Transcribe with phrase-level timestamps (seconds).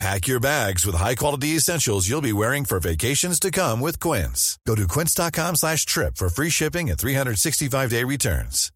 [0.00, 4.58] Pack your bags with high-quality essentials you'll be wearing for vacations to come with Quince.
[4.66, 8.70] Go to quince.com slash trip for free shipping and 365-day returns.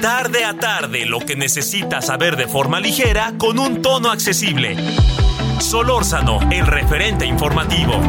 [0.00, 4.76] Tarde a tarde, lo que necesitas saber de forma ligera con un tono accesible.
[5.58, 8.00] Solórzano, el referente informativo.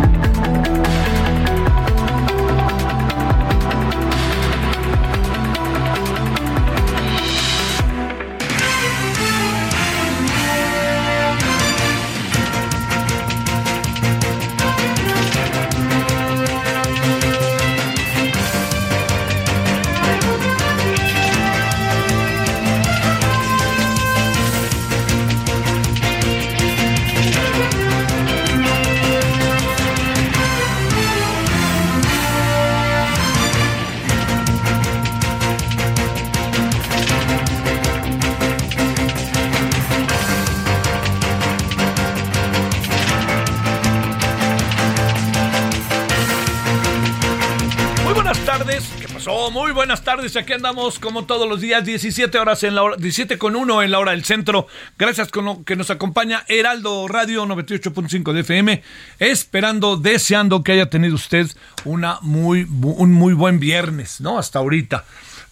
[50.26, 53.91] Aquí andamos como todos los días, 17 horas en la hora, 17 con 1 en
[53.91, 54.65] la hora del centro.
[54.98, 55.29] Gracias
[55.65, 58.81] que nos acompaña Heraldo Radio 98.5 de FM.
[59.20, 61.48] Esperando, deseando que haya tenido usted
[61.84, 64.40] una muy, un muy buen viernes, ¿no?
[64.40, 65.06] Hasta ahorita.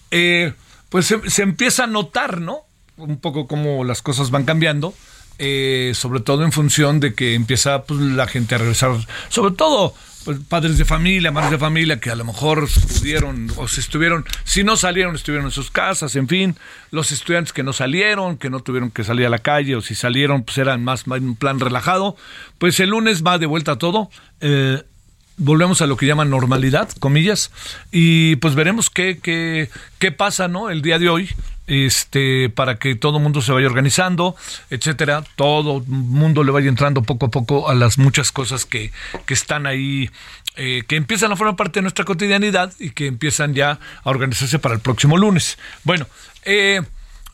[0.10, 0.54] Eh,
[0.90, 2.62] pues se, se empieza a notar, ¿no?
[2.98, 4.96] Un poco cómo las cosas van cambiando.
[5.40, 8.92] eh, sobre todo en función de que empieza pues, la gente a regresar,
[9.30, 13.68] sobre todo pues, padres de familia, madres de familia que a lo mejor pudieron o
[13.68, 16.56] se estuvieron, si no salieron, estuvieron en sus casas, en fin,
[16.92, 19.96] los estudiantes que no salieron, que no tuvieron que salir a la calle o si
[19.96, 22.16] salieron, pues eran más, más un plan relajado,
[22.58, 24.10] pues el lunes va de vuelta todo.
[24.42, 24.82] eh,
[25.38, 27.52] volvemos a lo que llaman normalidad, comillas,
[27.92, 29.70] y pues veremos qué, qué,
[30.00, 30.70] qué pasa, ¿no?
[30.70, 31.30] El día de hoy,
[31.68, 34.36] este, para que todo el mundo se vaya organizando,
[34.70, 38.92] etcétera, todo el mundo le vaya entrando poco a poco a las muchas cosas que,
[39.26, 40.10] que están ahí,
[40.56, 44.60] eh, que empiezan a formar parte de nuestra cotidianidad y que empiezan ya a organizarse
[44.60, 45.58] para el próximo lunes.
[45.84, 46.08] Bueno,
[46.44, 46.82] eh,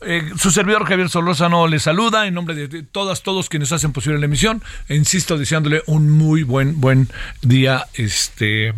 [0.01, 4.19] eh, su servidor Javier Solórzano le saluda en nombre de, todas, todos quienes hacen posible
[4.19, 4.63] la emisión.
[4.87, 7.09] E insisto, deseándole un muy buen, buen
[7.41, 8.73] día, este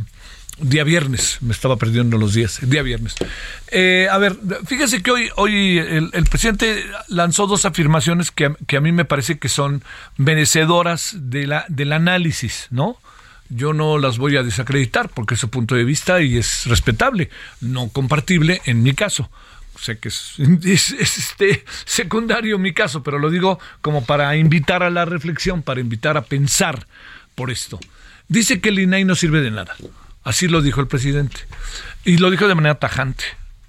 [0.62, 1.38] día viernes.
[1.42, 2.60] Me estaba perdiendo los días.
[2.62, 3.16] Día viernes.
[3.70, 8.82] Eh, a ver, fíjese que hoy, hoy el, presidente lanzó dos afirmaciones que, que a
[8.82, 9.84] mí me parece que son
[10.18, 12.98] merecedoras de la, del análisis, ¿no?
[13.54, 17.30] yo no las voy a desacreditar porque es su punto de vista y es respetable,
[17.60, 19.30] no compartible en mi caso.
[19.80, 20.36] Sé que es,
[21.00, 26.18] este secundario mi caso, pero lo digo como para invitar a la reflexión, para invitar
[26.18, 26.88] a pensar
[27.36, 27.80] por esto.
[28.28, 29.76] Dice que el INAI no sirve de nada.
[30.24, 31.38] Así lo dijo el presidente.
[32.06, 33.24] Y lo dijo de manera tajante.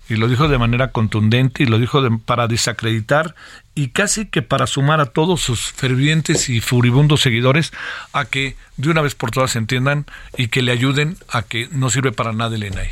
[0.08, 3.34] Y lo dijo de manera contundente y lo dijo de- para desacreditar
[3.74, 7.72] y casi que para sumar a todos sus fervientes y furibundos seguidores
[8.12, 10.04] a que de una vez por todas entiendan
[10.36, 12.90] y que le ayuden a que no sirve para nada el INAI.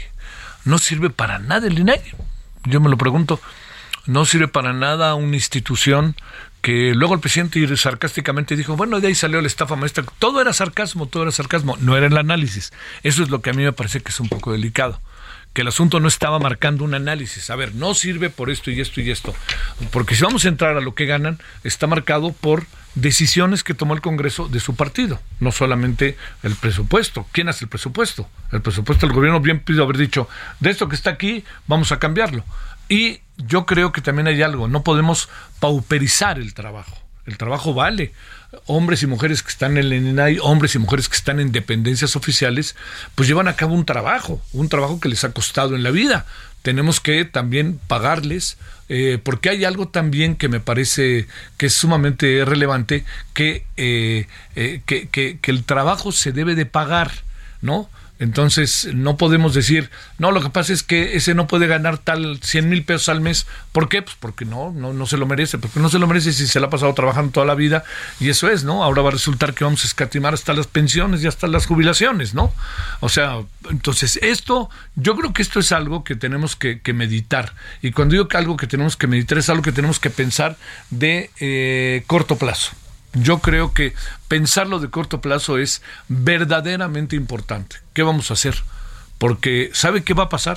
[0.64, 2.00] No sirve para nada el INAI.
[2.64, 3.40] Yo me lo pregunto.
[4.06, 6.16] No sirve para nada una institución
[6.62, 10.04] que luego el presidente sarcásticamente dijo, bueno, de ahí salió la estafa maestra.
[10.18, 12.72] Todo era sarcasmo, todo era sarcasmo, no era el análisis.
[13.02, 15.00] Eso es lo que a mí me parece que es un poco delicado
[15.52, 17.50] que el asunto no estaba marcando un análisis.
[17.50, 19.34] A ver, no sirve por esto y esto y esto.
[19.90, 23.94] Porque si vamos a entrar a lo que ganan, está marcado por decisiones que tomó
[23.94, 27.26] el Congreso de su partido, no solamente el presupuesto.
[27.32, 28.28] ¿Quién hace el presupuesto?
[28.52, 30.28] El presupuesto del gobierno bien pido haber dicho,
[30.60, 32.44] de esto que está aquí, vamos a cambiarlo.
[32.90, 35.30] Y yo creo que también hay algo, no podemos
[35.60, 36.98] pauperizar el trabajo.
[37.24, 38.12] El trabajo vale.
[38.66, 42.16] Hombres y mujeres que están en el INAI, hombres y mujeres que están en dependencias
[42.16, 42.74] oficiales,
[43.14, 46.26] pues llevan a cabo un trabajo, un trabajo que les ha costado en la vida.
[46.62, 48.58] Tenemos que también pagarles,
[48.88, 51.28] eh, porque hay algo también que me parece
[51.58, 53.04] que es sumamente relevante,
[53.34, 54.26] que, eh,
[54.56, 57.12] eh, que, que- que el trabajo se debe de pagar,
[57.62, 57.88] ¿no?
[58.20, 62.38] Entonces, no podemos decir, no, lo que pasa es que ese no puede ganar tal
[62.42, 63.46] 100 mil pesos al mes.
[63.72, 64.02] ¿Por qué?
[64.02, 65.56] Pues porque no, no, no se lo merece.
[65.56, 67.82] Porque no se lo merece si se la ha pasado trabajando toda la vida.
[68.20, 68.84] Y eso es, ¿no?
[68.84, 72.34] Ahora va a resultar que vamos a escatimar hasta las pensiones y hasta las jubilaciones,
[72.34, 72.52] ¿no?
[73.00, 73.38] O sea,
[73.70, 77.54] entonces, esto, yo creo que esto es algo que tenemos que, que meditar.
[77.80, 80.58] Y cuando digo que algo que tenemos que meditar es algo que tenemos que pensar
[80.90, 82.72] de eh, corto plazo.
[83.12, 83.94] Yo creo que
[84.28, 87.76] pensarlo de corto plazo es verdaderamente importante.
[88.00, 88.54] ¿Qué ¿qué vamos a hacer?
[89.18, 90.56] Porque ¿sabe qué va a pasar?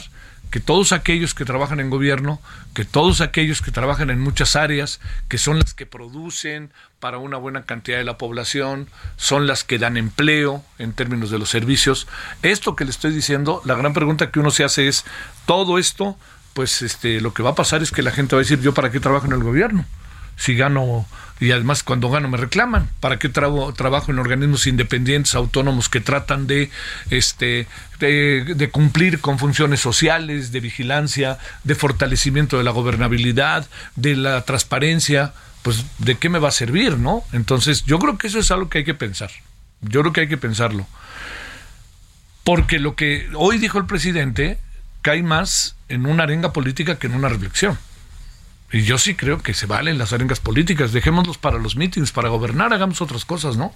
[0.50, 2.40] que todos aquellos que trabajan en gobierno,
[2.74, 7.36] que todos aquellos que trabajan en muchas áreas, que son las que producen para una
[7.36, 8.88] buena cantidad de la población,
[9.18, 12.08] son las que dan empleo en términos de los servicios.
[12.44, 15.04] Esto que le estoy diciendo, la gran pregunta que uno se hace es,
[15.46, 16.16] todo esto,
[16.54, 18.74] pues este, lo que va a pasar es que la gente va a decir, yo
[18.74, 19.86] para qué trabajo en el gobierno,
[20.38, 21.08] si gano
[21.44, 22.90] y además cuando gano me reclaman.
[23.02, 26.70] ¿Para qué trabajo en organismos independientes, autónomos que tratan de,
[27.10, 27.68] este,
[28.00, 33.68] de, cumplir con funciones sociales, de vigilancia, de fortalecimiento de la gobernabilidad,
[33.98, 35.34] de la transparencia?
[35.64, 37.26] Pues, ¿de qué me va a servir, no?
[37.34, 39.32] Entonces, yo creo que eso es algo que hay que pensar.
[39.82, 40.88] Yo creo que hay que pensarlo.
[42.46, 44.60] Porque lo que hoy dijo el presidente
[45.02, 47.78] cae más en una arenga política que en una reflexión.
[48.74, 50.92] Y yo sí creo que se valen las arengas políticas.
[50.92, 53.72] Dejémoslos para los mítines, para gobernar, hagamos otras cosas, ¿no?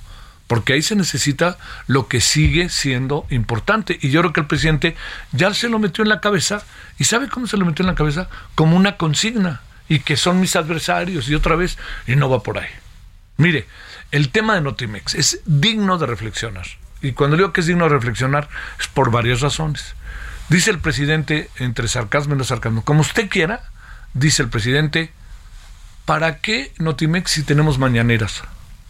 [0.48, 4.00] Porque ahí se necesita lo que sigue siendo importante.
[4.02, 4.96] Y yo creo que el presidente
[5.34, 6.64] ya se lo metió en la cabeza.
[6.98, 8.28] ¿Y sabe cómo se lo metió en la cabeza?
[8.56, 9.62] Como una consigna.
[9.88, 11.30] Y que son mis adversarios.
[11.30, 11.78] Y otra vez,
[12.08, 12.70] y no va por ahí.
[13.38, 13.68] Mire,
[14.10, 16.66] el tema de Notimex es digno de reflexionar.
[17.04, 18.50] Y cuando digo que es digno de reflexionar,
[18.80, 19.94] es por varias razones.
[20.50, 23.62] Dice el presidente, entre sarcasmo y no sarcasmo, como usted quiera,
[24.14, 25.12] dice el presidente,
[26.06, 28.44] ¿para qué Notimex si tenemos mañaneras?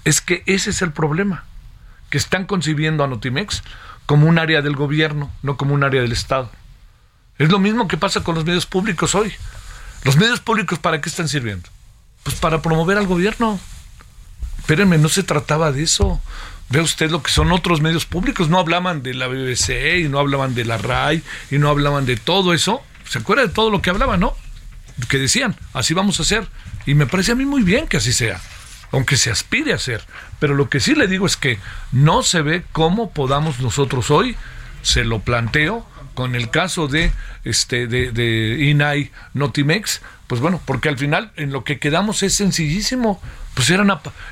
[0.06, 1.46] Es que ese es el problema,
[2.10, 3.64] que están concibiendo a Notimex
[4.06, 6.50] como un área del gobierno, no como un área del Estado.
[7.38, 9.34] Es lo mismo que pasa con los medios públicos hoy.
[10.04, 11.70] ¿Los medios públicos para qué están sirviendo?
[12.24, 13.60] Pues para promover al gobierno.
[14.60, 16.22] Espérenme, no se trataba de eso.
[16.70, 18.50] Ve usted lo que son otros medios públicos.
[18.50, 21.22] No hablaban de la BBC y no hablaban de la RAI
[21.52, 22.82] y no hablaban de todo eso.
[23.08, 24.36] ¿Se acuerda de todo lo que hablaban, no?
[25.10, 26.48] Que decían, así vamos a hacer.
[26.86, 28.40] Y me parece a mí muy bien que así sea,
[28.92, 30.02] aunque se aspire a hacer.
[30.40, 31.60] Pero lo que sí le digo es que
[31.92, 34.36] no se ve cómo podamos nosotros hoy,
[34.82, 37.12] se lo planteo, con el caso de
[37.44, 42.34] este de, de INAI Notimex, pues bueno, porque al final en lo que quedamos es
[42.34, 43.22] sencillísimo.
[43.54, 43.86] Pues era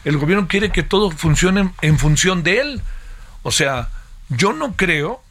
[0.03, 2.81] el gobierno quiere que todo funcione en función de él.
[3.41, 3.89] O sea,
[4.29, 5.23] yo no creo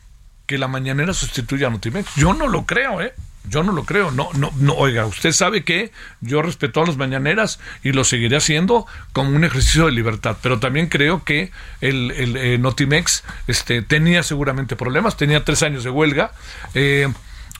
[0.47, 2.15] que la mañanera sustituya a Notimex.
[2.17, 3.15] Yo no lo creo, ¿eh?
[3.49, 4.11] Yo no lo creo.
[4.11, 4.75] No, no, no.
[4.75, 9.45] Oiga, usted sabe que yo respeto a las mañaneras y lo seguiré haciendo como un
[9.45, 10.37] ejercicio de libertad.
[10.43, 11.51] Pero también creo que
[11.81, 15.17] el, el eh, Notimex este, tenía seguramente problemas.
[15.17, 16.33] Tenía tres años de huelga.
[16.75, 17.09] Eh,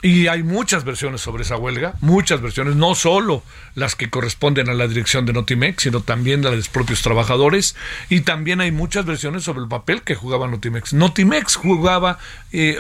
[0.05, 3.43] y hay muchas versiones sobre esa huelga, muchas versiones, no solo
[3.75, 7.75] las que corresponden a la dirección de Notimex, sino también de los propios trabajadores.
[8.11, 10.93] Y también hay muchas versiones sobre el papel que jugaba Notimex.
[10.93, 12.19] Notimex jugaba,
[12.53, 12.77] eh,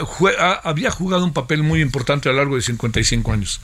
[0.64, 3.62] había jugado un papel muy importante a lo largo de 55 años.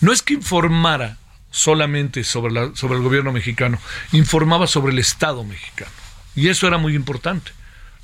[0.00, 1.18] No es que informara
[1.50, 3.80] solamente sobre, la, sobre el gobierno mexicano,
[4.12, 5.90] informaba sobre el Estado mexicano.
[6.36, 7.50] Y eso era muy importante.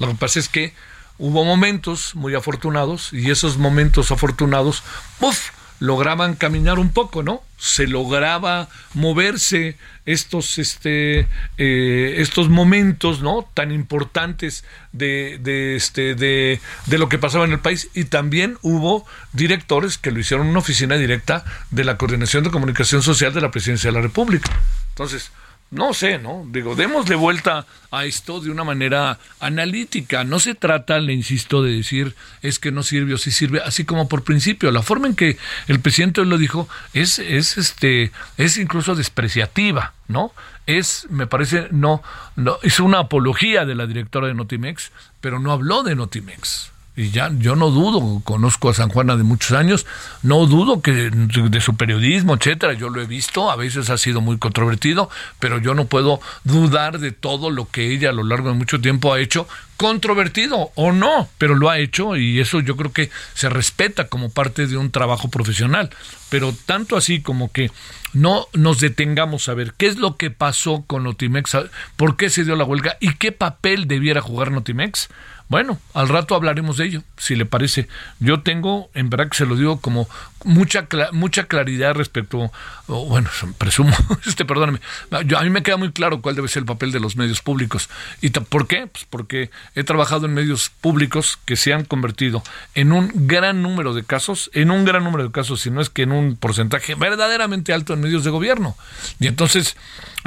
[0.01, 0.75] Lo que pasa es que
[1.19, 4.83] hubo momentos muy afortunados y esos momentos afortunados,
[5.19, 5.51] ¡puf!
[5.79, 7.43] lograban caminar un poco, ¿no?
[7.59, 9.77] Se lograba moverse
[10.07, 11.27] estos, este,
[11.59, 13.49] eh, estos momentos, ¿no?
[13.55, 17.89] Tan importantes de, de, este, de, de lo que pasaba en el país.
[17.95, 22.51] Y también hubo directores que lo hicieron en una oficina directa de la Coordinación de
[22.51, 24.51] Comunicación Social de la Presidencia de la República.
[24.91, 25.31] Entonces,
[25.71, 26.47] no sé, ¿no?
[26.49, 30.23] Digo, démosle vuelta a esto de una manera analítica.
[30.25, 33.85] No se trata, le insisto, de decir es que no sirve o sí sirve, así
[33.85, 34.71] como por principio.
[34.71, 35.37] La forma en que
[35.67, 40.33] el presidente lo dijo es, es este, es incluso despreciativa, ¿no?
[40.67, 42.03] Es, me parece, no,
[42.37, 47.11] no, es una apología de la directora de Notimex, pero no habló de Notimex y
[47.11, 49.87] ya yo no dudo, conozco a San Juana de muchos años,
[50.23, 54.23] no dudo que de su periodismo, etcétera, yo lo he visto, a veces ha sido
[54.23, 58.49] muy controvertido, pero yo no puedo dudar de todo lo que ella a lo largo
[58.49, 62.77] de mucho tiempo ha hecho, controvertido o no, pero lo ha hecho y eso yo
[62.77, 65.91] creo que se respeta como parte de un trabajo profesional,
[66.31, 67.71] pero tanto así como que
[68.15, 71.59] no nos detengamos a ver qué es lo que pasó con Notimex,
[71.97, 75.11] por qué se dio la huelga y qué papel debiera jugar Notimex
[75.49, 77.87] bueno, al rato hablaremos de ello, si le parece.
[78.19, 80.09] Yo tengo, en verdad que se lo digo como
[80.45, 82.51] mucha mucha claridad respecto,
[82.89, 83.95] bueno, presumo,
[84.27, 84.81] este, perdóname,
[85.25, 87.43] yo, a mí me queda muy claro cuál debe ser el papel de los medios
[87.43, 87.89] públicos.
[88.21, 88.89] ¿Y por qué?
[88.89, 92.43] Pues porque he trabajado en medios públicos que se han convertido
[92.75, 95.91] en un gran número de casos, en un gran número de casos, si no es
[95.91, 98.77] que en un porcentaje verdaderamente alto en medios de gobierno.
[99.21, 99.77] Y entonces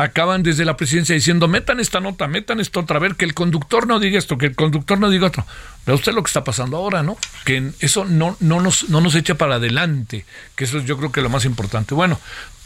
[0.04, 3.86] acaban desde la presidencia diciendo, metan esta nota, metan esto otra, vez, que el conductor
[3.86, 5.46] no diga esto, que el conductor no diga otro.
[5.84, 7.18] Pero usted lo que está pasando ahora, ¿no?
[7.44, 10.26] Que eso no, no, nos, no nos echa para adelante,
[10.56, 11.94] que eso es yo creo que lo más importante.
[11.96, 12.18] Bueno,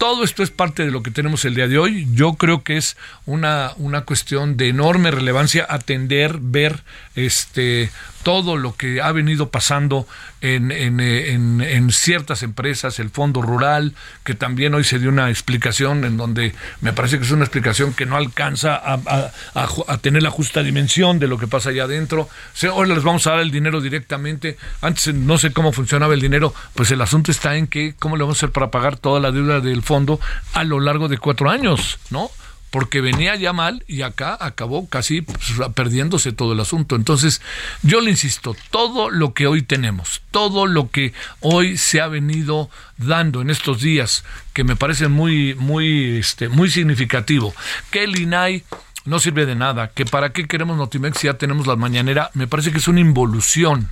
[0.03, 2.05] todo esto es parte de lo que tenemos el día de hoy.
[2.11, 6.83] Yo creo que es una, una cuestión de enorme relevancia atender, ver
[7.15, 7.89] este
[8.23, 10.07] todo lo que ha venido pasando
[10.39, 13.93] en, en, ciertas empresas, el Fondo Rural,
[14.23, 17.93] que también hoy se dio una explicación en donde me parece que es una explicación
[17.93, 22.29] que no alcanza a, tener la justa dimensión de lo que pasa allá adentro.
[22.73, 24.57] hoy les vamos a dar el dinero directamente.
[24.81, 28.23] Antes no sé cómo funcionaba el dinero, pues el asunto está en que cómo le
[28.23, 29.92] vamos a hacer para pagar toda la deuda del fondo
[30.53, 32.31] a lo largo de cuatro años, ¿no?
[32.73, 36.95] porque venía ya mal y acá acabó casi pues, perdiéndose todo el asunto.
[36.95, 37.39] Entonces,
[37.83, 42.71] yo le insisto, todo lo que hoy tenemos, todo lo que hoy se ha venido
[42.97, 44.23] dando en estos días,
[44.53, 47.53] que me parece muy, muy, este, muy significativo,
[47.91, 48.63] que el INAI
[49.05, 52.47] no sirve de nada, que para qué queremos Notimex si ya tenemos la mañanera, me
[52.47, 53.87] parece que es una involución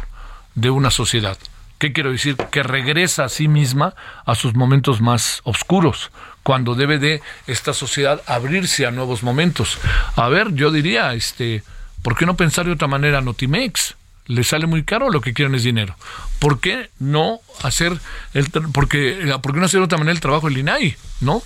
[0.56, 1.38] de una sociedad.
[1.82, 2.38] ¿Qué quiero decir?
[2.38, 3.96] Que regresa a sí misma
[4.28, 6.12] a sus momentos más oscuros
[6.44, 9.80] cuando debe de esta sociedad abrirse a nuevos momentos.
[10.16, 11.64] A ver, yo diría, este,
[12.04, 13.96] ¿por qué no pensar de otra manera Notimex?
[14.28, 15.96] Le sale muy caro, lo que quieren es dinero.
[16.38, 18.00] ¿Por qué no hacer
[18.36, 20.96] el porque ¿por qué no hacer de otra manera el trabajo del INAI?
[21.20, 21.42] ¿No?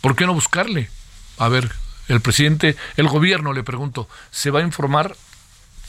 [0.00, 0.88] ¿Por qué no buscarle?
[1.36, 1.70] A ver,
[2.08, 5.14] el presidente, el gobierno, le pregunto, ¿se va a informar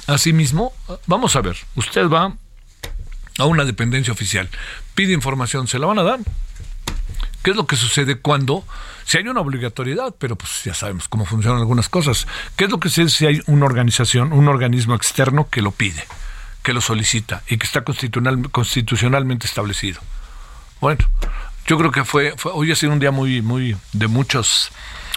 [0.08, 0.74] a sí mismo?
[1.08, 2.34] Vamos a ver, usted va
[3.38, 4.50] a una dependencia oficial,
[4.94, 6.20] pide información, ¿se la van a dar?
[7.44, 8.66] ¿Qué es lo que sucede cuando,
[9.06, 12.80] si hay una obligatoriedad, pero pues ya sabemos cómo funcionan algunas cosas, qué es lo
[12.80, 16.04] que sucede si hay una organización, un organismo externo que lo pide,
[16.64, 20.02] que lo solicita y que está constitucional, constitucionalmente establecido?
[20.82, 21.06] Bueno,
[21.68, 24.72] yo creo que fue, hoy ha sido un día muy, muy, de muchos,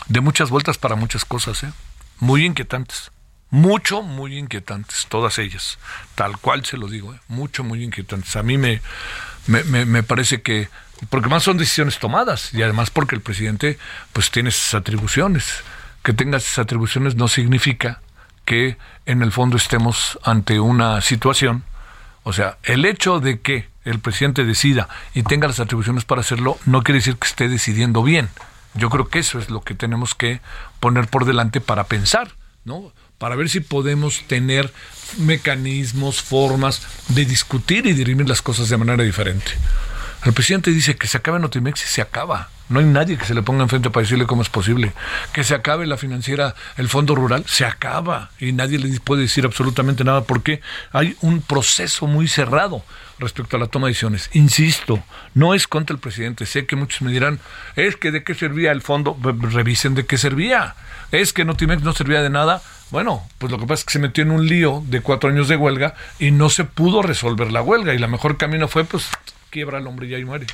[0.09, 1.73] de muchas vueltas para muchas cosas, ¿eh?
[2.21, 3.11] muy inquietantes
[3.51, 5.79] mucho, muy inquietantes, todas ellas,
[6.15, 7.21] tal cual se lo digo, ¿eh?
[7.29, 8.37] mucho, muy inquietantes.
[8.37, 8.81] A mí me,
[9.47, 10.69] me, me, parece que
[11.11, 13.79] porque más son decisiones tomadas y además porque el presidente
[14.13, 15.63] pues tiene esas atribuciones.
[16.03, 18.01] Que tenga esas atribuciones no significa
[18.45, 21.65] que en el fondo estemos ante una situación,
[22.23, 26.59] o sea, el hecho de que el presidente decida y tenga las atribuciones para hacerlo
[26.67, 28.29] no quiere decir que esté decidiendo bien.
[28.75, 30.41] Yo creo que eso es lo que tenemos que
[30.81, 32.33] poner por delante para pensar,
[32.65, 32.93] ¿no?
[33.19, 34.73] Para ver si podemos tener
[35.19, 39.53] mecanismos, formas de discutir y dirimir las cosas de manera diferente.
[40.29, 42.51] El presidente dice que se acabe Notimex y se acaba.
[42.69, 44.93] No hay nadie que se le ponga enfrente para decirle cómo es posible.
[45.33, 48.29] Que se acabe la financiera, el fondo rural, se acaba.
[48.39, 50.61] Y nadie le puede decir absolutamente nada porque
[50.93, 52.85] hay un proceso muy cerrado
[53.19, 54.29] respecto a la toma de decisiones.
[54.35, 56.45] Insisto, no es contra el presidente.
[56.45, 57.41] Sé que muchos me dirán,
[57.75, 59.17] es que de qué servía el fondo.
[59.23, 60.75] Revisen de qué servía.
[61.11, 62.61] Es que Notimex no servía de nada.
[62.91, 65.49] Bueno, pues lo que pasa es que se metió en un lío de cuatro años
[65.49, 67.95] de huelga y no se pudo resolver la huelga.
[67.95, 69.09] Y la mejor camino fue, pues,
[69.51, 70.47] quiebra el hombre y ahí muere.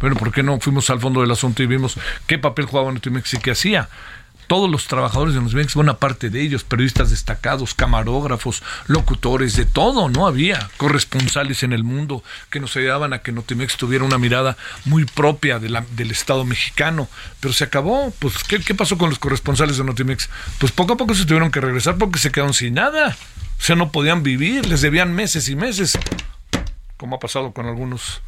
[0.00, 3.34] Bueno, ¿por qué no fuimos al fondo del asunto y vimos qué papel jugaba Notimex
[3.34, 3.90] y qué hacía?
[4.46, 10.08] Todos los trabajadores de Notimex, buena parte de ellos, periodistas destacados, camarógrafos, locutores, de todo,
[10.08, 10.26] ¿no?
[10.26, 14.56] Había corresponsales en el mundo que nos ayudaban a que Notimex tuviera una mirada
[14.86, 17.08] muy propia del Estado mexicano.
[17.38, 20.28] Pero se acabó, pues, ¿qué, ¿qué pasó con los corresponsales de Notimex?
[20.58, 23.16] Pues poco a poco se tuvieron que regresar porque se quedaron sin nada.
[23.60, 25.96] O sea, no podían vivir, les debían meses y meses
[27.00, 28.20] como ha pasado con algunos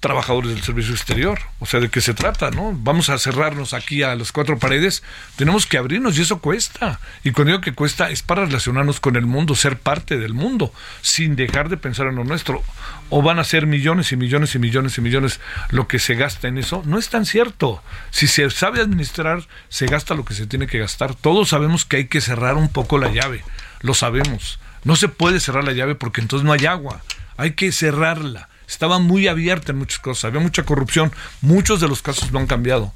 [0.00, 1.38] trabajadores del servicio exterior.
[1.60, 2.50] O sea, ¿de qué se trata?
[2.50, 2.72] ¿no?
[2.74, 5.04] Vamos a cerrarnos aquí a las cuatro paredes,
[5.36, 6.98] tenemos que abrirnos y eso cuesta.
[7.22, 10.72] Y cuando digo que cuesta es para relacionarnos con el mundo, ser parte del mundo,
[11.00, 12.64] sin dejar de pensar en lo nuestro.
[13.08, 16.48] O van a ser millones y millones y millones y millones lo que se gasta
[16.48, 16.82] en eso.
[16.86, 17.84] No es tan cierto.
[18.10, 21.14] Si se sabe administrar, se gasta lo que se tiene que gastar.
[21.14, 23.44] Todos sabemos que hay que cerrar un poco la llave.
[23.80, 24.58] Lo sabemos.
[24.82, 27.00] No se puede cerrar la llave porque entonces no hay agua
[27.38, 28.50] hay que cerrarla.
[28.68, 32.46] Estaba muy abierta en muchas cosas, había mucha corrupción, muchos de los casos no han
[32.46, 32.92] cambiado.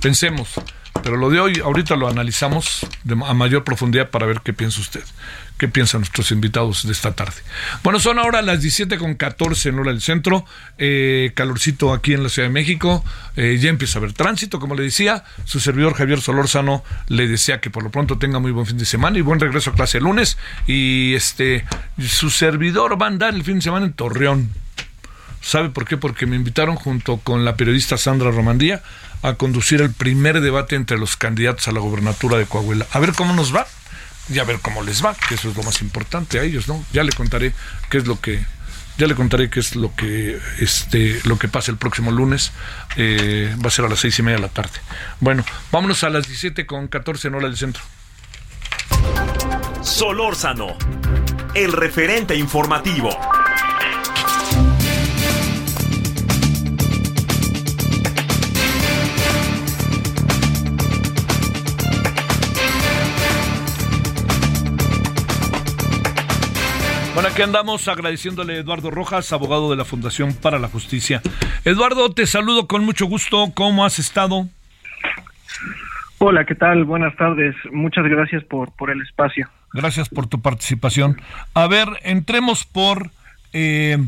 [0.00, 0.54] Pensemos,
[1.02, 2.86] pero lo de hoy, ahorita lo analizamos
[3.26, 5.04] a mayor profundidad para ver qué piensa usted,
[5.58, 7.36] qué piensan nuestros invitados de esta tarde.
[7.82, 10.44] Bueno, son ahora las 17 con 14 en hora del centro,
[10.78, 13.04] eh, calorcito aquí en la Ciudad de México,
[13.36, 17.60] eh, ya empieza a haber tránsito, como le decía, su servidor Javier Solórzano le desea
[17.60, 19.98] que por lo pronto tenga muy buen fin de semana y buen regreso a clase
[19.98, 21.64] el lunes, y este,
[21.98, 24.50] su servidor va a andar el fin de semana en Torreón.
[25.40, 25.98] ¿Sabe por qué?
[25.98, 28.82] Porque me invitaron junto con la periodista Sandra Romandía
[29.22, 32.86] a conducir el primer debate entre los candidatos a la gobernatura de Coahuila.
[32.92, 33.66] A ver cómo nos va
[34.28, 36.84] y a ver cómo les va, que eso es lo más importante a ellos, ¿no?
[36.92, 37.52] Ya le contaré
[37.90, 38.44] qué es lo que
[38.96, 42.52] ya le contaré qué es lo que este lo que pasa el próximo lunes
[42.96, 44.78] eh, va a ser a las seis y media de la tarde.
[45.20, 47.82] Bueno vámonos a las 17 con 14 en hora del centro.
[49.82, 50.76] Solórzano
[51.54, 53.10] el referente informativo
[67.16, 71.20] Aquí andamos agradeciéndole a Eduardo Rojas, abogado de la Fundación para la Justicia.
[71.64, 73.50] Eduardo, te saludo con mucho gusto.
[73.54, 74.46] ¿Cómo has estado?
[76.18, 76.84] Hola, ¿qué tal?
[76.84, 77.56] Buenas tardes.
[77.72, 79.48] Muchas gracias por, por el espacio.
[79.72, 81.20] Gracias por tu participación.
[81.54, 83.10] A ver, entremos por...
[83.52, 83.98] Eh,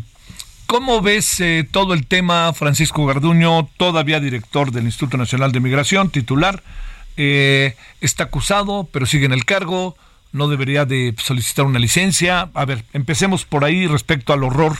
[0.68, 6.10] ¿Cómo ves eh, todo el tema, Francisco Garduño, todavía director del Instituto Nacional de Migración,
[6.10, 6.62] titular?
[7.16, 9.96] Eh, está acusado, pero sigue en el cargo
[10.32, 12.48] no debería de solicitar una licencia.
[12.54, 14.72] A ver, empecemos por ahí respecto al horror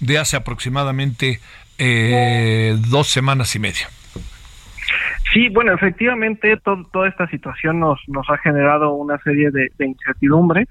[0.00, 1.40] de hace aproximadamente
[1.78, 3.88] eh, dos semanas y media.
[5.32, 10.68] Sí, bueno, efectivamente toda esta situación nos, nos ha generado una serie de, incertidumbres.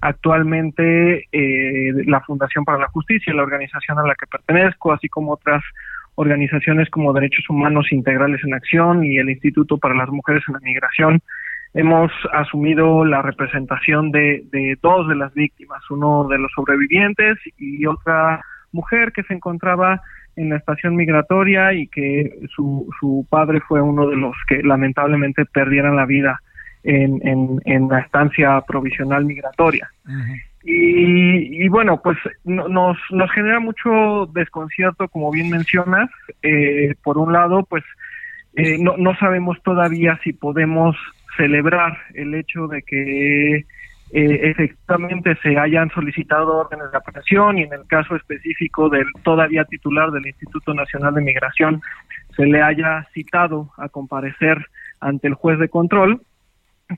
[0.00, 5.32] Actualmente eh, la Fundación para la Justicia, la organización a la que pertenezco, así como
[5.32, 5.62] otras
[6.14, 10.60] organizaciones como Derechos Humanos Integrales en Acción y el Instituto para las Mujeres en la
[10.60, 11.20] Migración,
[11.74, 17.86] hemos asumido la representación de, de dos de las víctimas, uno de los sobrevivientes y
[17.86, 20.00] otra mujer que se encontraba
[20.36, 25.44] en la estación migratoria y que su, su padre fue uno de los que lamentablemente
[25.44, 26.40] perdieran la vida
[26.82, 29.90] en, en, en la estancia provisional migratoria.
[30.64, 36.08] y, y, bueno, pues nos, nos genera mucho desconcierto, como bien mencionas.
[36.42, 37.84] Eh, por un lado, pues
[38.54, 40.96] eh, no, no sabemos todavía si podemos
[41.36, 43.56] celebrar el hecho de que
[44.12, 49.64] eh, efectivamente se hayan solicitado órdenes de aprehensión y en el caso específico del todavía
[49.64, 51.80] titular del Instituto Nacional de Migración
[52.34, 54.66] se le haya citado a comparecer
[55.00, 56.22] ante el juez de control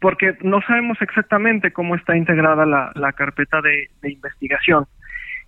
[0.01, 4.87] porque no sabemos exactamente cómo está integrada la, carpeta de, investigación.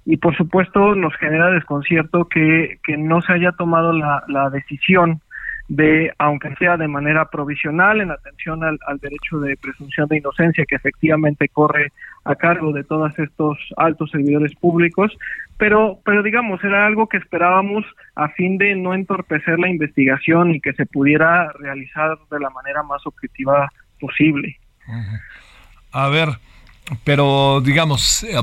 [0.04, 5.22] Y por supuesto nos genera desconcierto que, no se haya tomado la decisión
[5.68, 10.76] de, aunque sea de manera provisional, en atención al, derecho de presunción de inocencia que
[10.76, 11.92] efectivamente corre
[12.24, 15.12] a cargo de todos estos altos servidores públicos,
[15.56, 20.60] pero, pero digamos, era algo que esperábamos a fin de no entorpecer la investigación y
[20.60, 24.58] que se pudiera realizar de la manera más objetiva posible.
[25.92, 26.28] A ver,
[27.04, 28.36] pero digamos, eh,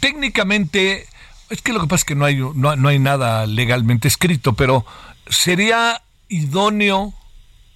[0.00, 1.04] técnicamente,
[1.48, 4.52] es que lo que pasa es que no hay, no, no hay nada legalmente escrito,
[4.54, 4.84] pero
[5.26, 6.00] sería
[6.30, 7.12] idóneo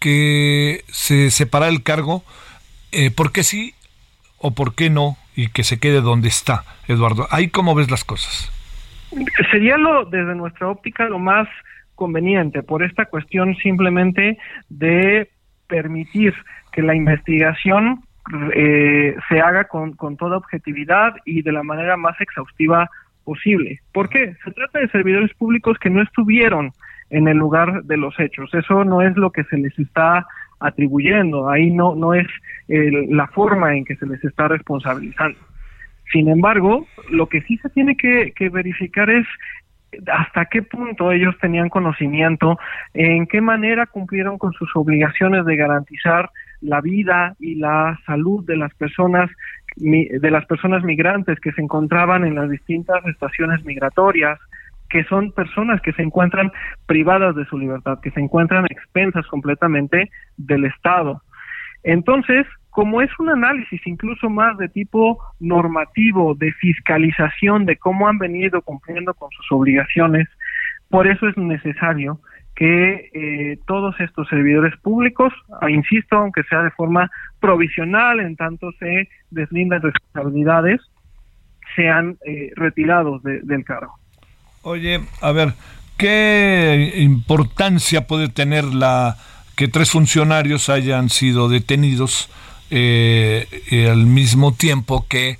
[0.00, 2.22] que se separa el cargo,
[2.92, 3.74] eh, ¿por qué sí
[4.38, 5.16] o por qué no?
[5.36, 7.26] Y que se quede donde está, Eduardo.
[7.30, 8.50] ¿Ahí cómo ves las cosas?
[9.50, 11.48] Sería lo, desde nuestra óptica, lo más
[11.94, 14.38] conveniente, por esta cuestión simplemente
[14.68, 15.30] de
[15.66, 16.34] permitir
[16.72, 18.04] que la investigación
[18.54, 22.90] eh, se haga con, con toda objetividad y de la manera más exhaustiva
[23.24, 23.80] posible.
[23.92, 24.36] ¿Por qué?
[24.44, 26.72] Se trata de servidores públicos que no estuvieron
[27.10, 28.52] en el lugar de los hechos.
[28.54, 30.26] Eso no es lo que se les está
[30.60, 32.26] atribuyendo, ahí no, no es
[32.68, 35.38] la forma en que se les está responsabilizando.
[36.12, 39.26] Sin embargo, lo que sí se tiene que, que verificar es
[40.12, 42.58] hasta qué punto ellos tenían conocimiento,
[42.94, 48.56] en qué manera cumplieron con sus obligaciones de garantizar la vida y la salud de
[48.56, 49.30] las personas
[49.76, 54.38] de las personas migrantes que se encontraban en las distintas estaciones migratorias,
[54.88, 56.52] que son personas que se encuentran
[56.86, 61.22] privadas de su libertad, que se encuentran expensas completamente del Estado.
[61.82, 68.18] Entonces, como es un análisis incluso más de tipo normativo, de fiscalización de cómo han
[68.18, 70.28] venido cumpliendo con sus obligaciones,
[70.88, 72.20] por eso es necesario
[72.54, 78.72] que eh, todos estos servidores públicos, ah, insisto, aunque sea de forma provisional, en tanto
[78.78, 80.80] se deslindan responsabilidades,
[81.74, 83.94] sean eh, retirados del cargo.
[84.66, 85.52] Oye, a ver,
[85.98, 89.18] ¿qué importancia puede tener la
[89.56, 92.30] que tres funcionarios hayan sido detenidos
[92.70, 93.46] eh,
[93.92, 95.38] al mismo tiempo que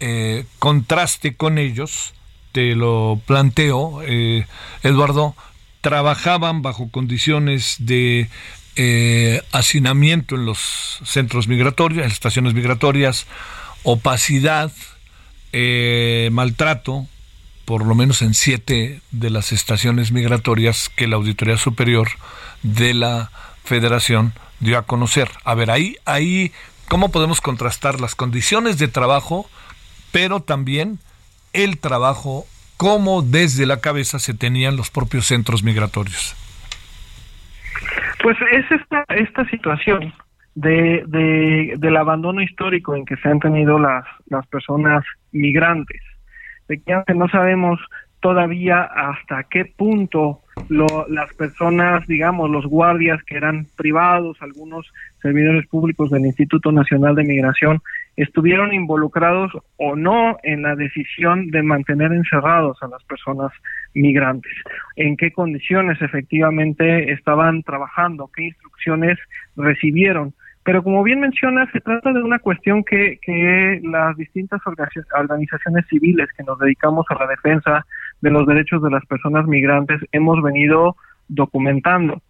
[0.00, 2.14] eh, contraste con ellos?
[2.50, 4.44] Te lo planteo, eh,
[4.82, 5.36] Eduardo,
[5.80, 8.28] trabajaban bajo condiciones de
[9.52, 13.28] hacinamiento en los centros migratorios, en las estaciones migratorias,
[13.84, 14.72] opacidad,
[16.32, 17.06] maltrato,
[17.64, 22.08] por lo menos en siete de las estaciones migratorias que la Auditoría Superior
[22.62, 23.30] de la
[23.64, 25.28] Federación dio a conocer.
[25.44, 26.52] A ver, ahí, ahí,
[26.88, 29.46] ¿cómo podemos contrastar las condiciones de trabajo,
[30.12, 30.98] pero también
[31.52, 32.44] el trabajo,
[32.76, 36.36] cómo desde la cabeza se tenían los propios centros migratorios?
[38.22, 40.12] Pues es esta, esta situación
[40.54, 46.00] de, de, del abandono histórico en que se han tenido las, las personas migrantes
[46.64, 47.80] efectivamente no sabemos
[48.20, 56.10] todavía hasta qué punto las personas, digamos, los guardias que eran privados, algunos servidores públicos
[56.10, 57.82] del Instituto Nacional de Migración,
[58.16, 63.52] estuvieron involucrados o no en la decisión de mantener encerrados a las personas
[63.92, 64.52] migrantes,
[64.96, 69.18] en qué condiciones efectivamente estaban trabajando, qué instrucciones
[69.56, 70.32] recibieron.
[70.64, 76.28] Pero como bien menciona, se trata de una cuestión que, que las distintas organizaciones civiles
[76.36, 77.86] que nos dedicamos a la defensa
[78.22, 80.96] de los derechos de las personas migrantes hemos venido
[81.28, 82.22] documentando.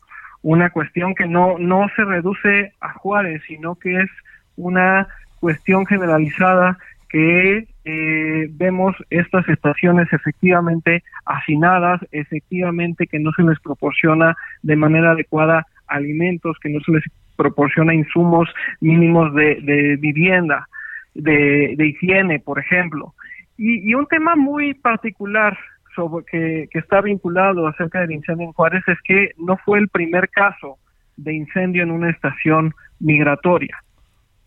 [0.42, 4.11] Una cuestión que no, no se reduce a Juárez, sino que es
[4.57, 5.07] una
[5.38, 6.77] cuestión generalizada
[7.09, 15.12] que eh, vemos estas estaciones efectivamente hacinadas, efectivamente que no se les proporciona de manera
[15.12, 17.05] adecuada alimentos, que no se les
[17.37, 18.49] proporciona insumos
[18.81, 20.66] mínimos de, vivienda,
[21.14, 23.14] de, higiene, por ejemplo.
[23.57, 25.57] Y, un tema muy particular
[25.94, 29.88] sobre que, que está vinculado acerca del incendio en Juárez es que no fue el
[29.88, 30.79] primer caso
[31.16, 33.77] de incendio en una estación migratoria.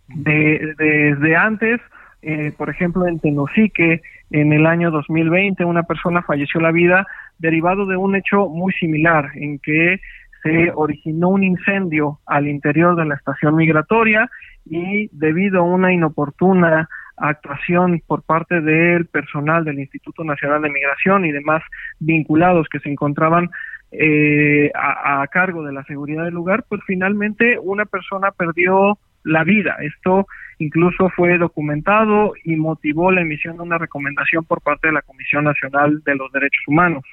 [0.08, 1.82] De, desde antes,
[2.22, 7.06] eh, por ejemplo, en Tenosique, en el año 2020, una persona falleció la vida
[7.40, 10.00] derivado de un hecho muy similar, en que
[10.44, 14.30] se originó un incendio al interior de la estación migratoria
[14.66, 21.26] y debido a una inoportuna actuación por parte del personal del Instituto Nacional de Migración
[21.26, 21.64] y demás
[22.00, 23.50] vinculados que se encontraban
[23.92, 29.44] eh, a, a, cargo de la seguridad del lugar, pues finalmente una persona perdió la
[29.44, 29.78] vida.
[29.82, 30.28] Esto
[30.60, 35.46] incluso fue documentado y motivó la emisión de una recomendación por parte de la Comisión
[35.46, 37.04] Nacional de los Derechos Humanos.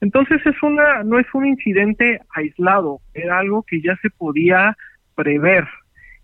[0.00, 4.76] Entonces es una, no es un incidente aislado, era algo que ya se podía
[5.14, 5.66] prever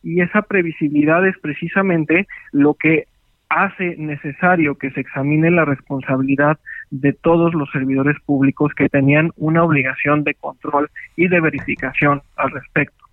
[0.03, 3.07] y esa previsibilidad es precisamente lo que
[3.49, 6.59] hace necesario que se examine la responsabilidad
[6.91, 12.51] de todos los servidores públicos que tenían una obligación de control y de verificación al
[12.51, 13.05] respecto.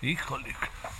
[0.00, 0.48] Híjole,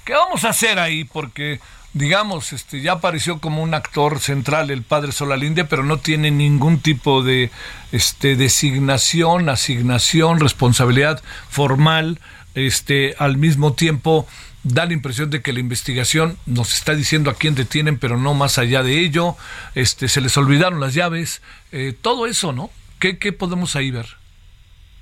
[0.05, 1.05] ¿qué vamos a hacer ahí?
[1.05, 1.59] Porque
[1.95, 6.81] digamos, este, ya apareció como un actor central el padre Solalinde, pero no tiene ningún
[6.81, 7.51] tipo de
[7.93, 12.19] este, designación, asignación, responsabilidad formal.
[12.55, 14.29] Este, al mismo tiempo,
[14.65, 18.35] da la impresión de que la investigación nos está diciendo a quién detienen, pero no
[18.35, 19.37] más allá de ello.
[19.75, 22.71] Este, se les olvidaron las llaves, eh, todo eso, ¿no?
[22.99, 24.07] ¿Qué, ¿Qué podemos ahí ver?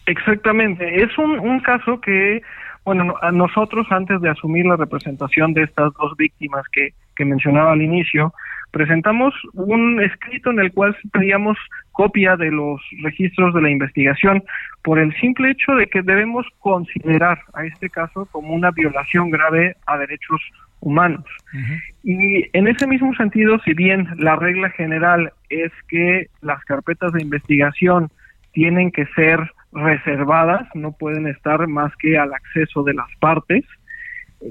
[0.07, 2.43] Exactamente, es un, un caso que
[2.85, 7.73] bueno, a nosotros antes de asumir la representación de estas dos víctimas que, que mencionaba
[7.73, 8.33] al inicio,
[8.73, 11.59] presentamos un escrito en el cual pedíamos
[11.93, 14.43] copia de los registros de la investigación
[14.83, 19.77] por el simple hecho de que debemos considerar a este caso como una violación grave
[19.87, 20.41] a derechos
[20.81, 21.25] humanos.
[22.03, 27.23] Y en ese mismo sentido, si bien la regla general es que las carpetas de
[27.23, 28.11] investigación
[28.53, 29.39] tienen que ser
[29.73, 33.65] reservadas, no pueden estar más que al acceso de las partes.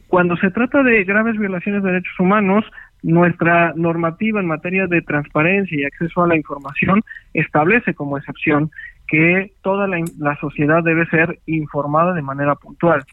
[0.08, 2.66] Cuando se trata de graves violaciones de derechos humanos,
[3.04, 7.02] nuestra normativa en materia de transparencia y acceso a la información
[7.34, 8.72] establece como excepción
[9.08, 13.04] que toda la, sociedad debe ser informada de manera puntual.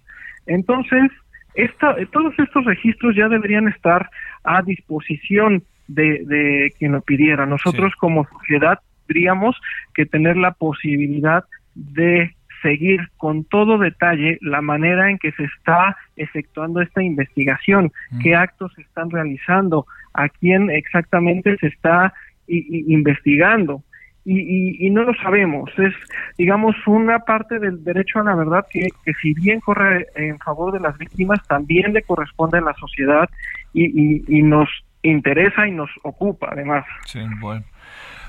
[0.46, 1.10] Entonces,
[1.54, 4.08] esta, todos estos registros ya deberían estar
[4.44, 7.46] a disposición de, de quien lo pidiera.
[7.46, 9.56] Nosotros como sociedad tendríamos
[9.94, 11.44] que tener la posibilidad
[11.78, 18.20] de seguir con todo detalle la manera en que se está efectuando esta investigación, mm.
[18.20, 22.12] qué actos se están realizando, a quién exactamente se está
[22.48, 23.82] investigando.
[24.30, 25.70] Y, no lo sabemos.
[25.78, 25.94] Es,
[26.36, 30.74] digamos, una parte del derecho a la verdad que, que, si bien corre en favor
[30.74, 33.26] de las víctimas, también le corresponde a la sociedad
[33.72, 34.68] y, y nos
[35.02, 36.84] interesa y nos ocupa, además.
[37.06, 37.64] Sí, bueno.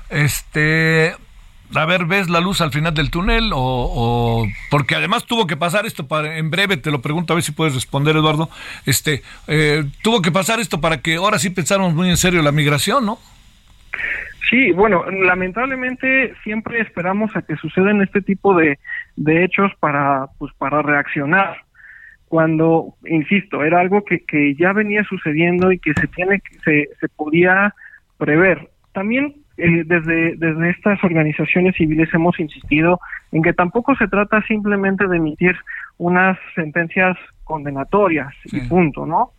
[0.08, 1.12] Este,
[1.74, 3.50] a ver, ¿ves la luz al final del túnel?
[3.54, 7.42] O, porque además tuvo que pasar esto para, en breve te lo pregunto a ver
[7.42, 8.48] si puedes responder, Eduardo.
[8.86, 12.52] Este, eh, tuvo que pasar esto para que ahora sí pensáramos muy en serio la
[12.52, 13.18] migración, ¿no?
[14.48, 18.78] Sí, bueno, lamentablemente siempre esperamos a que sucedan este tipo de,
[19.14, 21.58] de hechos para, pues, para reaccionar.
[22.26, 27.08] Cuando, insisto, era algo que, que ya venía sucediendo y que se tiene, se, se
[27.08, 27.74] podía
[28.18, 28.70] prever.
[28.92, 33.00] También eh, desde, desde estas organizaciones civiles hemos insistido
[33.32, 35.56] en que tampoco se trata simplemente de emitir
[35.98, 39.32] unas sentencias condenatorias y punto, ¿no?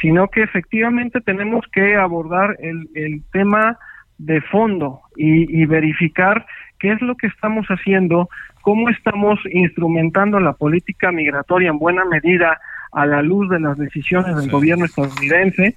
[0.00, 3.78] Sino que efectivamente tenemos que abordar el, el tema
[4.18, 6.44] de fondo y, y verificar
[6.78, 8.28] qué es lo que estamos haciendo,
[8.62, 12.60] cómo estamos instrumentando la política migratoria en buena medida
[12.92, 15.76] a la luz de las decisiones del gobierno estadounidense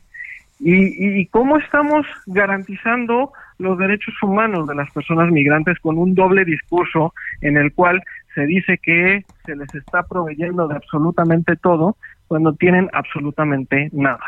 [0.60, 6.46] y, y, cómo estamos garantizando los derechos humanos de las personas migrantes con un doble
[6.46, 8.04] discurso en el cual
[8.36, 11.98] se dice que se les está proveyendo de absolutamente todo
[12.28, 14.24] cuando tienen absolutamente nada.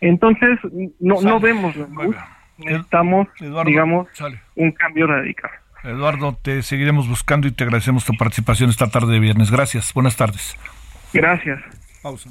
[0.00, 0.58] Entonces,
[1.00, 2.16] no, no vemos la luz.
[2.58, 3.28] Necesitamos,
[3.64, 4.08] digamos,
[4.56, 5.50] un cambio radical.
[5.84, 9.50] Eduardo, te seguiremos buscando y te agradecemos tu participación esta tarde de viernes.
[9.50, 9.94] Gracias.
[9.94, 10.56] Buenas tardes.
[11.12, 11.60] Gracias.
[12.02, 12.30] Pausa.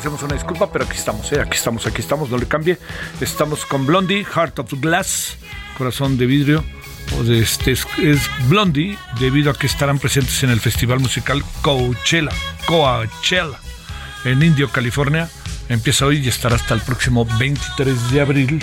[0.00, 1.42] Ofrecemos una disculpa, pero aquí estamos, ¿eh?
[1.42, 2.78] aquí estamos, aquí estamos, no le cambie.
[3.20, 5.36] Estamos con Blondie, Heart of Glass,
[5.76, 6.64] corazón de vidrio.
[7.28, 12.30] Este es, es Blondie, debido a que estarán presentes en el festival musical Coachella,
[12.64, 13.60] Coachella,
[14.24, 15.28] en Indio, California.
[15.68, 18.62] Empieza hoy y estará hasta el próximo 23 de abril.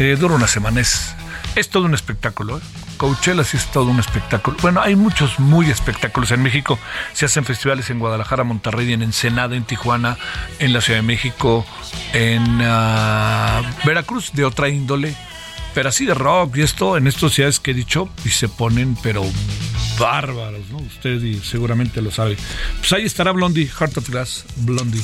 [0.00, 1.14] Eh, dura una semana, es,
[1.54, 2.58] es todo un espectáculo.
[2.58, 2.60] ¿eh?
[2.96, 4.56] Coachella sí es todo un espectáculo.
[4.62, 6.78] Bueno, hay muchos muy espectáculos en México.
[7.12, 10.16] Se hacen festivales en Guadalajara, Monterrey, en Ensenada, en Tijuana,
[10.58, 11.66] en la Ciudad de México,
[12.12, 15.14] en ah, Veracruz, de otra índole.
[15.74, 18.96] Pero así de rock y esto, en estos ciudades que he dicho, y se ponen,
[19.02, 19.24] pero
[19.98, 20.78] bárbaros, ¿no?
[20.78, 22.36] Usted seguramente lo sabe.
[22.78, 25.02] Pues ahí estará Blondie, Heart of Glass, Blondie.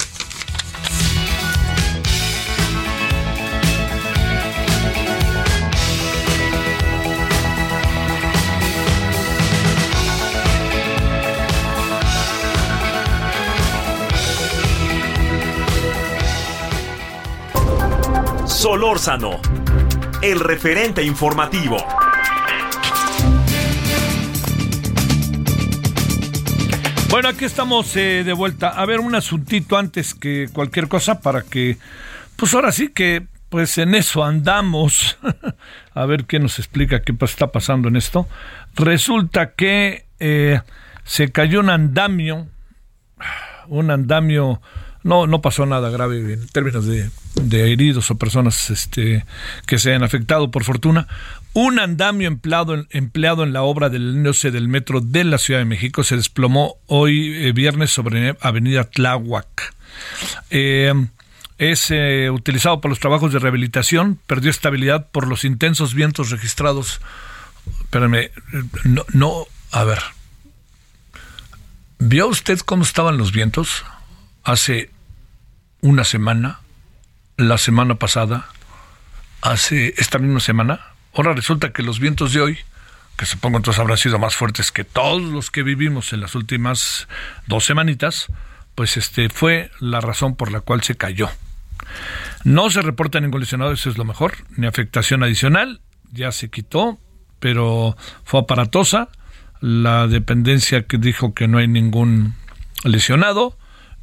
[18.60, 19.40] Solórzano,
[20.20, 21.78] el referente informativo.
[27.08, 28.68] Bueno, aquí estamos eh, de vuelta.
[28.68, 31.78] A ver, un asuntito antes que cualquier cosa para que,
[32.36, 35.18] pues ahora sí que, pues en eso andamos.
[35.94, 38.28] A ver qué nos explica qué está pasando en esto.
[38.74, 40.60] Resulta que eh,
[41.04, 42.46] se cayó un andamio,
[43.68, 44.60] un andamio
[45.02, 47.10] no, no pasó nada grave en términos de,
[47.72, 49.24] heridos o personas este,
[49.66, 51.08] que se hayan afectado, por fortuna.
[51.52, 55.64] Un andamio empleado, empleado en la obra del NOC del metro de la Ciudad de
[55.64, 59.74] México se desplomó hoy eh, viernes sobre Avenida Tláhuac.
[60.50, 60.92] Eh,
[61.58, 67.00] es eh, utilizado por los trabajos de rehabilitación, perdió estabilidad por los intensos vientos registrados.
[67.82, 68.30] Espérame,
[68.84, 69.98] no, no, a ver.
[71.98, 73.84] ¿Vio usted cómo estaban los vientos?
[74.44, 74.90] Hace
[75.82, 76.60] una semana,
[77.36, 78.48] la semana pasada,
[79.40, 80.80] hace esta misma semana.
[81.14, 82.58] Ahora resulta que los vientos de hoy,
[83.16, 87.08] que supongo entonces habrán sido más fuertes que todos los que vivimos en las últimas
[87.46, 88.26] dos semanitas,
[88.74, 91.30] pues este fue la razón por la cual se cayó.
[92.44, 95.80] No se reporta ningún lesionado, eso es lo mejor, ni afectación adicional,
[96.12, 96.98] ya se quitó,
[97.38, 99.08] pero fue aparatosa.
[99.60, 102.34] La dependencia que dijo que no hay ningún
[102.84, 103.58] lesionado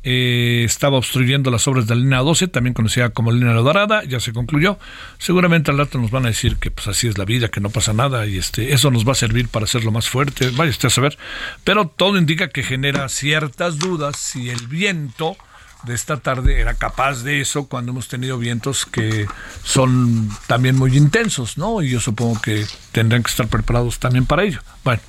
[0.09, 4.21] eh, estaba obstruyendo las obras de la línea 12, también conocida como línea dorada, ya
[4.21, 4.79] se concluyó.
[5.17, 7.69] Seguramente al rato nos van a decir que pues así es la vida, que no
[7.71, 10.87] pasa nada y este eso nos va a servir para hacerlo más fuerte, vaya usted
[10.87, 11.17] a saber.
[11.65, 15.35] Pero todo indica que genera ciertas dudas si el viento
[15.83, 19.27] de esta tarde era capaz de eso cuando hemos tenido vientos que
[19.65, 21.81] son también muy intensos, ¿no?
[21.81, 24.61] Y yo supongo que tendrán que estar preparados también para ello.
[24.85, 25.01] Bueno,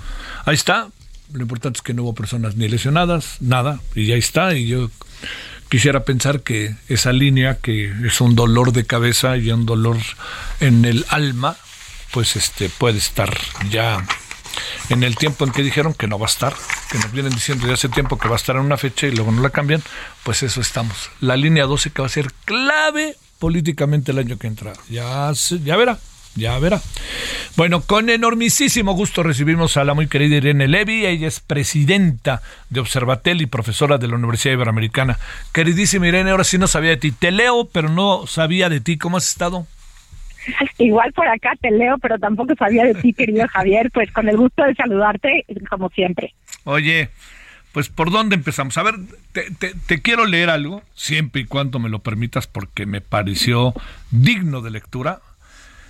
[0.45, 0.89] ahí está.
[1.33, 4.55] Lo importante es que no hubo personas ni lesionadas, nada, y ya está.
[4.55, 4.91] Y yo
[5.69, 9.99] quisiera pensar que esa línea, que es un dolor de cabeza y un dolor
[10.61, 11.57] en el alma,
[12.13, 13.37] pues este puede estar
[13.71, 14.05] ya
[14.89, 16.55] en el tiempo en que dijeron que no va a estar,
[16.91, 19.13] que nos vienen diciendo ya hace tiempo que va a estar en una fecha y
[19.13, 19.83] luego no la cambian,
[20.25, 21.11] pues eso estamos.
[21.21, 24.73] La línea 12 que va a ser clave políticamente el año que entra.
[24.89, 25.33] Ya,
[25.65, 25.99] ya verá.
[26.39, 26.81] Ya verá.
[27.57, 31.05] Bueno, con enormísimo gusto recibimos a la muy querida Irene Levy.
[31.05, 35.19] Ella es presidenta de Observatel y profesora de la Universidad Iberoamericana.
[35.53, 37.11] Queridísima Irene, ahora sí no sabía de ti.
[37.11, 38.99] Te leo, pero no sabía de ti.
[38.99, 39.67] ¿Cómo has estado?
[40.79, 43.91] Igual por acá te leo, pero tampoco sabía de ti, querido Javier.
[43.91, 46.35] Pues con el gusto de saludarte, como siempre.
[46.63, 47.11] Oye,
[47.73, 48.79] pues ¿por dónde empezamos?
[48.79, 48.95] A ver,
[49.33, 53.75] te, te, quiero leer algo, siempre y cuando me lo permitas, porque me pareció
[54.13, 55.21] digno de lectura.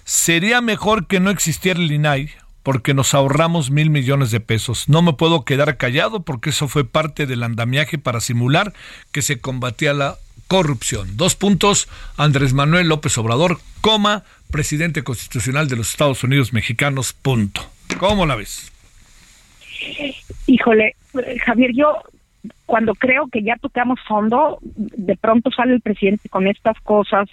[0.09, 2.31] Sería mejor que no existiera el INAI,
[2.63, 4.89] porque nos ahorramos mil millones de pesos.
[4.89, 8.73] No me puedo quedar callado porque eso fue parte del andamiaje para simular
[9.13, 10.17] que se combatía la
[10.47, 11.19] corrupción.
[11.19, 17.61] Dos puntos, Andrés Manuel López Obrador, coma, presidente constitucional de los Estados Unidos mexicanos, punto.
[17.99, 18.73] ¿Cómo la ves?
[20.47, 20.97] Híjole,
[21.45, 21.99] Javier, yo
[22.65, 27.29] cuando creo que ya tocamos fondo, de pronto sale el presidente con estas cosas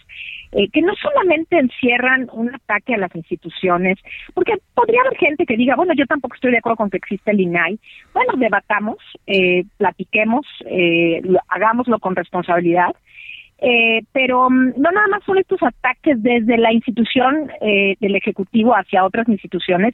[0.56, 3.98] eh, que no solamente encierran un ataque a las instituciones,
[4.34, 7.32] porque podría haber gente que diga, bueno, yo tampoco estoy de acuerdo con que existe
[7.32, 7.78] el INAI.
[8.14, 12.96] Bueno, debatamos, eh, platiquemos, eh, hagámoslo con responsabilidad.
[13.58, 18.74] Eh, pero mm, no nada más son estos ataques desde la institución eh, del Ejecutivo
[18.74, 19.94] hacia otras instituciones,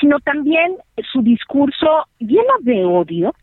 [0.00, 0.76] sino también
[1.12, 3.34] su discurso lleno de odio,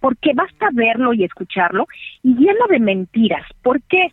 [0.00, 1.86] porque basta verlo y escucharlo,
[2.22, 3.46] y lleno de mentiras.
[3.62, 4.12] ¿Por qué?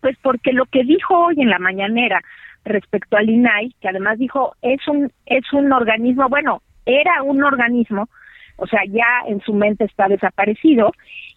[0.00, 2.20] Pues porque lo que dijo hoy en la mañanera
[2.64, 8.08] respecto al INAI, que además dijo es un es un organismo, bueno, era un organismo,
[8.56, 10.92] o sea, ya en su mente está desaparecido,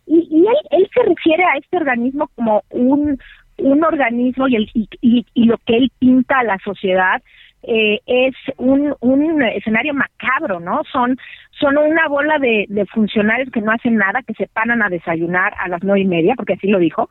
[0.06, 3.18] y, y él, él se refiere a este organismo como un,
[3.58, 7.22] un organismo y, el, y, y, lo que él pinta a la sociedad
[7.64, 10.82] eh, es un, un escenario macabro, ¿no?
[10.92, 11.18] Son,
[11.52, 15.54] son una bola de, de funcionarios que no hacen nada, que se paran a desayunar
[15.58, 17.10] a las nueve y media, porque así lo dijo,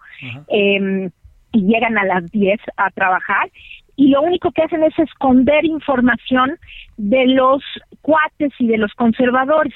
[0.49, 1.09] eh,
[1.53, 3.51] y llegan a las diez a trabajar,
[3.97, 6.59] y lo único que hacen es esconder información
[6.97, 7.62] de los
[8.01, 9.75] cuates y de los conservadores.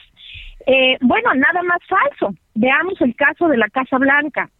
[0.66, 2.34] Eh, bueno, nada más falso.
[2.54, 4.50] Veamos el caso de la Casa Blanca.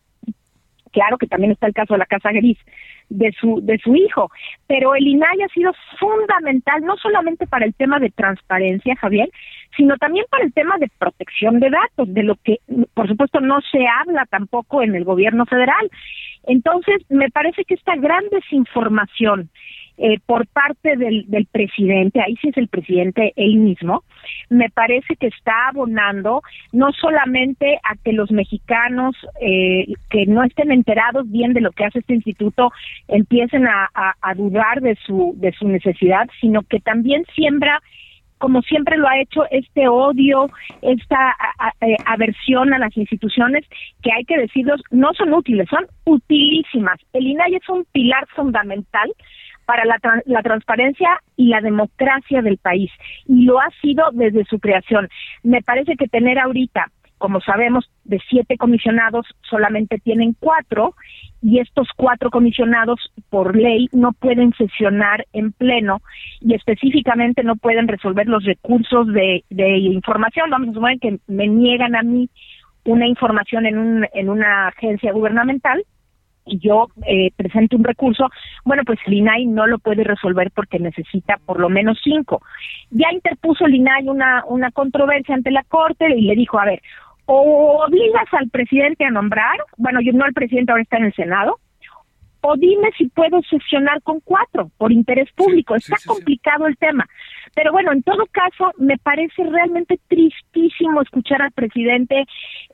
[0.93, 2.59] Claro que también está el caso de la Casa Gris
[3.09, 4.31] de su de su hijo,
[4.67, 9.29] pero el INAI ha sido fundamental no solamente para el tema de transparencia, Javier,
[9.77, 12.59] sino también para el tema de protección de datos, de lo que
[12.95, 15.91] por supuesto no se habla tampoco en el gobierno federal.
[16.45, 19.51] Entonces, me parece que esta gran desinformación
[19.99, 24.05] eh, por parte del, del presidente, ahí sí es el presidente él mismo,
[24.51, 30.71] me parece que está abonando no solamente a que los mexicanos eh, que no estén
[30.73, 32.73] enterados bien de lo que hace este instituto
[33.09, 37.81] empiecen a, a, dudar de su, de su necesidad, sino que también siembra
[38.39, 40.51] como siempre lo ha hecho, este odio,
[40.83, 41.35] esta
[41.81, 43.65] eh, aversión a las instituciones,
[44.03, 47.01] que hay que decirlos, no son útiles, son utilísimas.
[47.15, 49.11] El INAI es un pilar fundamental
[49.67, 52.91] para la, la transparencia y la democracia del país.
[53.27, 55.09] Y lo ha sido desde su creación.
[55.43, 56.87] Me parece que tener ahorita
[57.19, 60.95] como sabemos, de siete comisionados solamente tienen cuatro
[61.43, 63.01] y estos cuatro comisionados
[63.31, 66.03] por ley no pueden sesionar en pleno
[66.41, 70.51] y específicamente no pueden resolver los recursos de, de información.
[70.51, 72.29] Vamos a suponer que me niegan a mí
[72.85, 75.85] una información en, un, en una agencia gubernamental
[76.47, 78.29] y yo eh, presento un recurso,
[78.65, 82.43] bueno, pues el INAI no lo puede resolver porque necesita por lo menos cinco.
[82.91, 86.81] Ya interpuso el INAI una, una controversia ante la Corte y le dijo, a ver,
[87.27, 91.15] o obligas al presidente a nombrar, bueno, yo no el presidente ahora está en el
[91.15, 91.59] Senado,
[92.47, 95.75] o dime si puedo sesionar con cuatro por interés público.
[95.75, 97.07] Está complicado el tema.
[97.55, 102.25] Pero bueno, en todo caso, me parece realmente tristísimo escuchar al presidente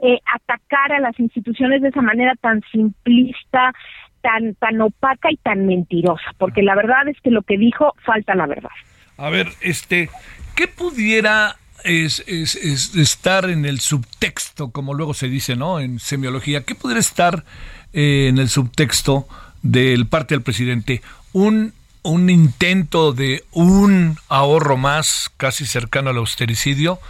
[0.03, 3.73] eh, atacar a las instituciones de esa manera tan simplista,
[4.21, 8.35] tan, tan opaca y tan mentirosa, porque la verdad es que lo que dijo falta
[8.35, 8.71] la verdad.
[9.17, 10.09] A ver, este,
[10.57, 15.81] ¿qué pudiera es, es, estar en el subtexto, como luego se dice, ¿no?
[15.81, 17.45] En semiología, ¿qué pudiera estar
[17.93, 19.27] eh, en el subtexto
[19.63, 21.03] del parte del presidente?
[21.33, 27.01] Un, un intento de un ahorro más, casi cercano al austericidio,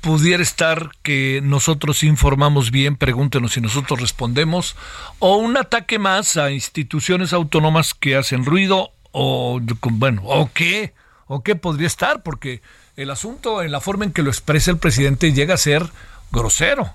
[0.00, 4.76] pudiera estar que nosotros informamos bien, pregúntenos si nosotros respondemos,
[5.18, 10.94] o un ataque más a instituciones autónomas que hacen ruido, o bueno, o qué,
[11.26, 12.62] o qué podría estar, porque
[12.96, 15.84] el asunto en la forma en que lo expresa el presidente llega a ser
[16.30, 16.94] grosero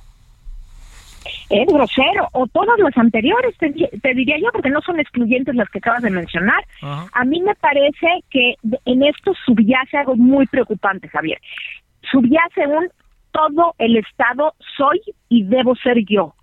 [1.50, 5.80] es grosero, o todos los anteriores, te, diría yo, porque no son excluyentes las que
[5.80, 6.64] acabas de mencionar.
[6.82, 8.56] A mí me parece que
[8.86, 11.40] en esto subyace algo muy preocupante, Javier.
[12.12, 12.90] Subyace un
[13.32, 16.34] todo el Estado soy y debo ser yo.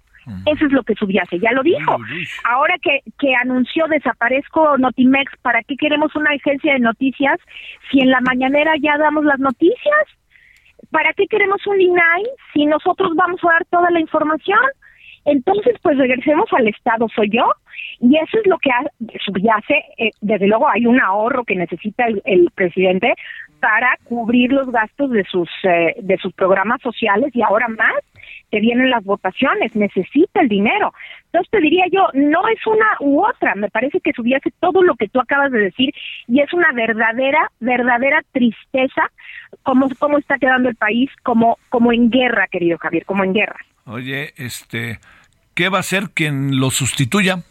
[0.44, 1.96] Eso es lo que subyace, ya lo dijo.
[2.44, 7.38] Ahora que, que anunció desaparezco Notimex, ¿para qué queremos una agencia de noticias
[7.90, 10.04] si en la mañanera ya damos las noticias?
[10.90, 14.58] ¿Para qué queremos un INAI si nosotros vamos a dar toda la información?
[15.24, 17.52] Entonces, pues regresemos al Estado, soy yo,
[18.00, 18.70] y eso es lo que
[19.24, 19.84] subyace.
[19.98, 23.14] Eh, desde luego, hay un ahorro que necesita el, presidente
[23.60, 27.94] para cubrir los gastos de sus eh, de sus programas sociales y ahora más
[28.50, 30.92] que vienen las votaciones, necesita el dinero.
[31.26, 34.94] Entonces te diría yo, no es una u otra, me parece que subyace todo lo
[34.96, 35.94] que tú acabas de decir
[36.26, 39.10] y es una verdadera, verdadera tristeza
[39.62, 43.58] cómo, cómo está quedando el país como, como en guerra, querido Javier, como en guerra.
[43.84, 44.98] Oye, este,
[45.54, 47.42] ¿qué va a ser quien lo sustituya?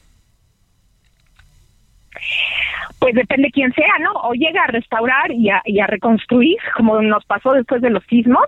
[3.00, 4.12] Pues depende quién sea, ¿no?
[4.24, 8.04] O llega a restaurar y a, y a reconstruir, como nos pasó después de los
[8.06, 8.46] sismos,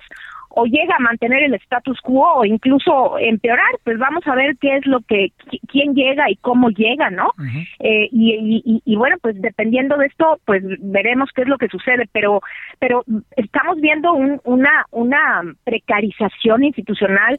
[0.50, 4.78] o llega a mantener el status quo o incluso empeorar, pues vamos a ver qué
[4.78, 5.32] es lo que,
[5.68, 7.32] quién llega y cómo llega, ¿no?
[7.80, 12.10] eh, y, y, bueno, pues dependiendo de esto, pues veremos qué es lo que sucede,
[12.12, 12.42] pero,
[12.80, 13.04] pero
[13.36, 17.38] estamos viendo un, una, una precarización institucional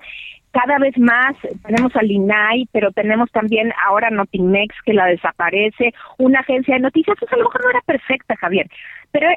[0.52, 6.40] cada vez más tenemos al INAI, pero tenemos también ahora Notimex que la desaparece, una
[6.40, 8.66] agencia de noticias, eso a lo mejor no era perfecta, Javier,
[9.12, 9.28] pero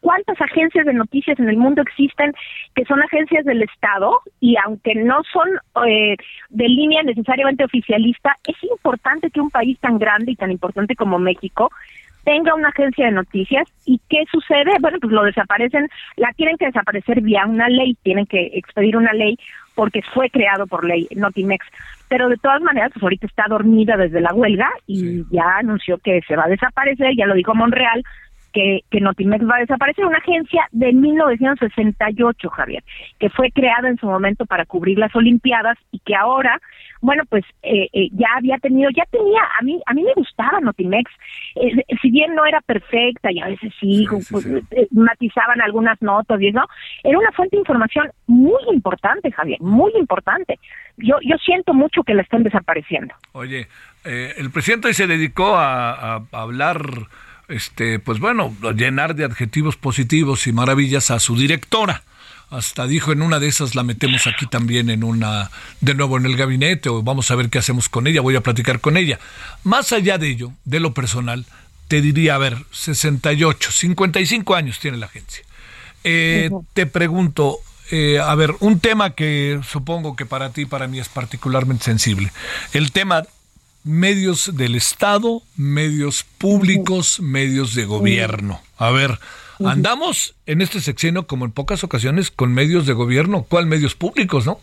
[0.00, 2.32] ¿cuántas agencias de noticias en el mundo existen
[2.74, 5.48] que son agencias del Estado y aunque no son
[5.86, 6.16] eh,
[6.50, 11.18] de línea necesariamente oficialista, es importante que un país tan grande y tan importante como
[11.18, 11.70] México
[12.24, 16.66] tenga una agencia de noticias y qué sucede, bueno, pues lo desaparecen, la tienen que
[16.66, 19.38] desaparecer vía una ley, tienen que expedir una ley
[19.78, 21.64] porque fue creado por ley Notimex,
[22.08, 26.20] pero de todas maneras, pues ahorita está dormida desde la huelga y ya anunció que
[26.26, 28.02] se va a desaparecer, ya lo dijo Monreal,
[28.58, 32.82] que, que Notimex va a desaparecer, una agencia de 1968, Javier,
[33.20, 36.60] que fue creada en su momento para cubrir las Olimpiadas y que ahora,
[37.00, 40.60] bueno, pues eh, eh, ya había tenido, ya tenía, a mí a mí me gustaba
[40.60, 41.08] Notimex,
[41.54, 41.70] eh,
[42.02, 44.44] si bien no era perfecta y a veces sí, pues,
[44.90, 46.68] matizaban algunas notas y eso,
[47.04, 50.58] era una fuente de información muy importante, Javier, muy importante.
[50.96, 53.14] Yo yo siento mucho que la están desapareciendo.
[53.32, 53.68] Oye,
[54.04, 56.80] el presidente se dedicó a, a hablar
[57.48, 62.02] este, pues bueno, llenar de adjetivos positivos y maravillas a su directora.
[62.50, 66.24] Hasta dijo en una de esas la metemos aquí también en una, de nuevo en
[66.24, 69.18] el gabinete o vamos a ver qué hacemos con ella, voy a platicar con ella.
[69.64, 71.44] Más allá de ello, de lo personal,
[71.88, 75.44] te diría, a ver, 68, 55 años tiene la agencia.
[76.04, 77.58] Eh, te pregunto,
[77.90, 82.32] eh, a ver, un tema que supongo que para ti para mí es particularmente sensible.
[82.72, 83.24] El tema
[83.88, 88.60] medios del Estado, medios públicos, medios de gobierno.
[88.76, 89.12] A ver,
[89.64, 94.44] andamos en este sexenio como en pocas ocasiones con medios de gobierno, ¿cuál medios públicos,
[94.44, 94.58] no?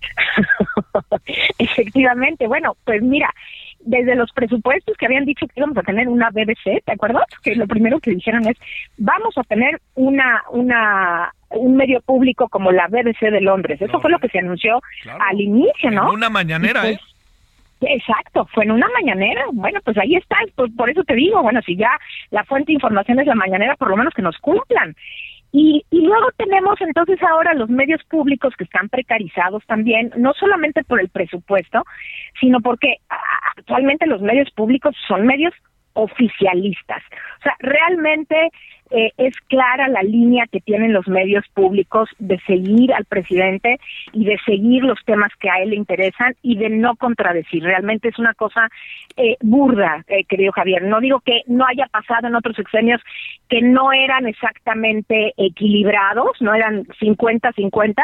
[1.58, 3.32] Efectivamente, bueno, pues mira,
[3.78, 7.24] desde los presupuestos que habían dicho que íbamos a tener una BBC, ¿te acuerdas?
[7.42, 8.56] Que lo primero que dijeron es,
[8.98, 13.80] vamos a tener una, una, un medio público como la BBC de Londres.
[13.80, 16.10] Eso fue lo que se anunció al inicio, ¿no?
[16.10, 17.00] una mañanera, pues, ¿eh?
[17.80, 19.44] Exacto, fue en una mañanera.
[19.52, 21.90] Bueno, pues ahí está, pues por eso te digo, bueno, si ya
[22.30, 24.94] la fuente de información es la mañanera, por lo menos que nos cumplan.
[25.52, 30.84] Y, y luego tenemos entonces ahora los medios públicos que están precarizados también, no solamente
[30.84, 31.82] por el presupuesto,
[32.40, 32.98] sino porque
[33.56, 35.52] actualmente los medios públicos son medios
[36.00, 37.02] oficialistas.
[37.38, 38.50] O sea, realmente
[38.90, 43.78] eh, es clara la línea que tienen los medios públicos de seguir al presidente
[44.12, 47.62] y de seguir los temas que a él le interesan y de no contradecir.
[47.62, 48.68] Realmente es una cosa
[49.16, 50.82] eh, burda, eh, querido Javier.
[50.82, 53.00] No digo que no haya pasado en otros sexenios
[53.48, 57.94] que no eran exactamente equilibrados, no eran 50-50,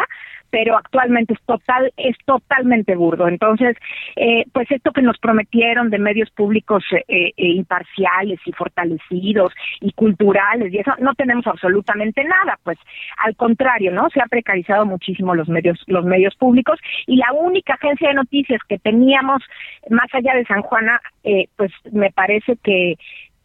[0.50, 3.28] pero actualmente es total es totalmente burdo.
[3.28, 3.76] Entonces,
[4.16, 9.92] eh, pues esto que nos prometieron de medios públicos eh, eh, imparciales y fortalecidos y
[9.92, 12.78] culturales y eso no tenemos absolutamente nada, pues
[13.24, 14.08] al contrario, ¿no?
[14.10, 18.60] Se ha precarizado muchísimo los medios los medios públicos y la única agencia de noticias
[18.68, 19.42] que teníamos
[19.90, 21.00] más allá de San Juana,
[21.56, 22.96] pues me parece que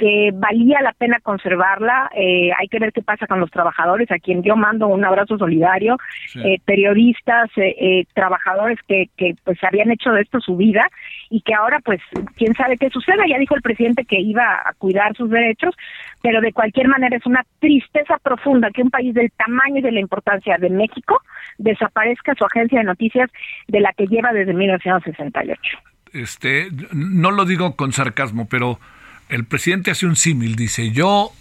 [0.01, 2.09] que valía la pena conservarla.
[2.15, 5.37] Eh, hay que ver qué pasa con los trabajadores, a quien yo mando un abrazo
[5.37, 5.95] solidario,
[6.43, 10.87] eh, periodistas, eh, trabajadores que, que pues habían hecho de esto su vida
[11.29, 12.01] y que ahora pues
[12.35, 13.27] quién sabe qué suceda.
[13.29, 15.75] Ya dijo el presidente que iba a cuidar sus derechos,
[16.23, 19.91] pero de cualquier manera es una tristeza profunda que un país del tamaño y de
[19.91, 21.21] la importancia de México
[21.59, 23.29] desaparezca su agencia de noticias
[23.67, 25.61] de la que lleva desde 1968.
[26.13, 28.79] Este, no lo digo con sarcasmo, pero
[29.31, 31.31] el presidente hace un símil, dice, yo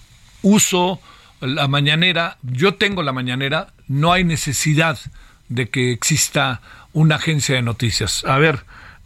[0.43, 1.01] uso
[1.41, 4.99] la mañanera, yo tengo la mañanera, no hay necesidad
[5.49, 6.61] de que exista
[6.93, 8.25] una agencia de noticias.
[8.25, 8.61] A ver,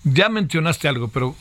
[0.04, 1.34] ya mencionaste algo, pero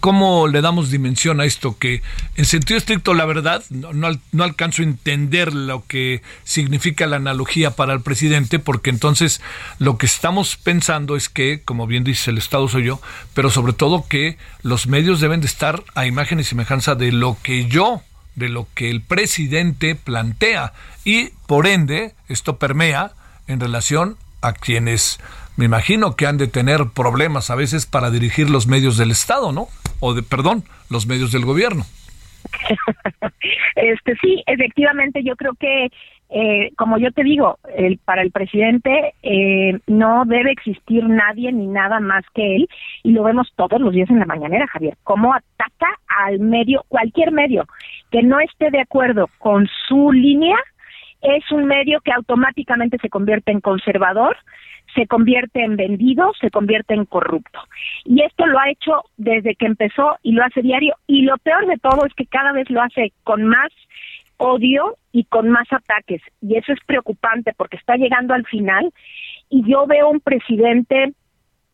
[0.00, 1.78] ¿cómo, le damos dimensión a esto?
[1.78, 2.02] Que
[2.36, 7.72] en sentido estricto, la verdad, no, no, alcanzo a entender lo que significa la analogía
[7.72, 9.42] para el presidente, porque entonces
[9.78, 13.02] lo que estamos pensando es que, como bien dice el Estado soy yo,
[13.34, 17.36] pero sobre todo que los medios deben de estar a imagen y semejanza de lo
[17.42, 18.02] que yo,
[18.34, 20.72] de lo que el presidente plantea,
[21.04, 23.12] y por ende esto permea
[23.46, 25.18] en relación a quienes
[25.60, 29.52] me imagino que han de tener problemas a veces para dirigir los medios del Estado,
[29.52, 29.66] ¿no?
[30.00, 31.84] O de, perdón, los medios del gobierno.
[33.76, 35.90] este sí, efectivamente, yo creo que
[36.30, 41.66] eh, como yo te digo, el, para el presidente eh, no debe existir nadie ni
[41.66, 42.66] nada más que él,
[43.02, 47.32] y lo vemos todos los días en la mañanera, Javier, cómo ataca al medio, cualquier
[47.32, 47.66] medio
[48.10, 50.56] que no esté de acuerdo con su línea,
[51.20, 54.38] es un medio que automáticamente se convierte en conservador,
[54.94, 57.60] se convierte en vendido, se convierte en corrupto.
[58.04, 60.94] Y esto lo ha hecho desde que empezó y lo hace diario.
[61.06, 63.70] Y lo peor de todo es que cada vez lo hace con más
[64.36, 66.22] odio y con más ataques.
[66.40, 68.92] Y eso es preocupante porque está llegando al final
[69.50, 71.12] y yo veo un presidente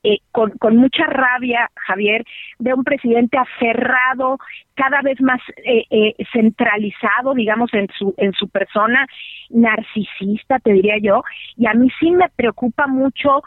[0.09, 2.25] eh, con, con, mucha rabia, Javier,
[2.61, 4.39] de un presidente aferrado,
[4.75, 9.05] cada vez más eh, eh, centralizado, digamos, en su, en su persona,
[9.51, 11.25] narcisista, te diría yo,
[11.57, 13.43] y a mí sí me preocupa mucho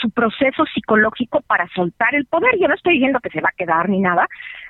[0.00, 2.58] su proceso psicológico para soltar el poder.
[2.58, 4.26] Yo no estoy diciendo que se va a quedar ni nada,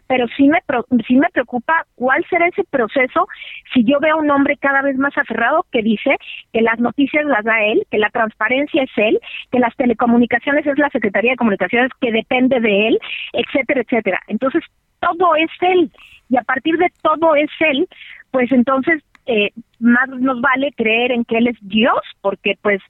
[0.07, 0.59] pero sí me,
[1.07, 3.27] sí me preocupa cuál será ese proceso
[3.73, 6.17] si yo veo a un hombre cada vez más aferrado que dice
[6.53, 9.19] que las noticias las da él, que la transparencia es él,
[9.51, 12.99] que las telecomunicaciones es la Secretaría de Comunicaciones que depende de él,
[13.33, 14.21] etcétera, etcétera.
[14.29, 14.63] Entonces,
[15.01, 15.91] todo es él
[16.29, 17.89] y a partir de todo es él,
[18.31, 22.81] pues entonces eh, más nos vale creer en que él es Dios, porque pues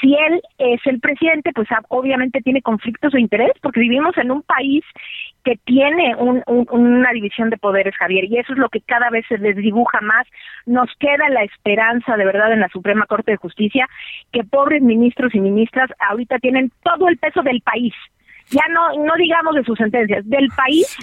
[0.00, 4.42] si él es el presidente, pues obviamente tiene conflictos de interés, porque vivimos en un
[4.42, 4.84] país
[5.44, 9.38] que tiene una división de poderes, Javier, y eso es lo que cada vez se
[9.38, 10.26] desdibuja más.
[10.66, 13.86] Nos queda la esperanza, de verdad, en la Suprema Corte de Justicia,
[14.32, 17.94] que pobres ministros y ministras ahorita tienen todo el peso del país.
[18.50, 20.96] Ya no, no digamos de sus sentencias, del país,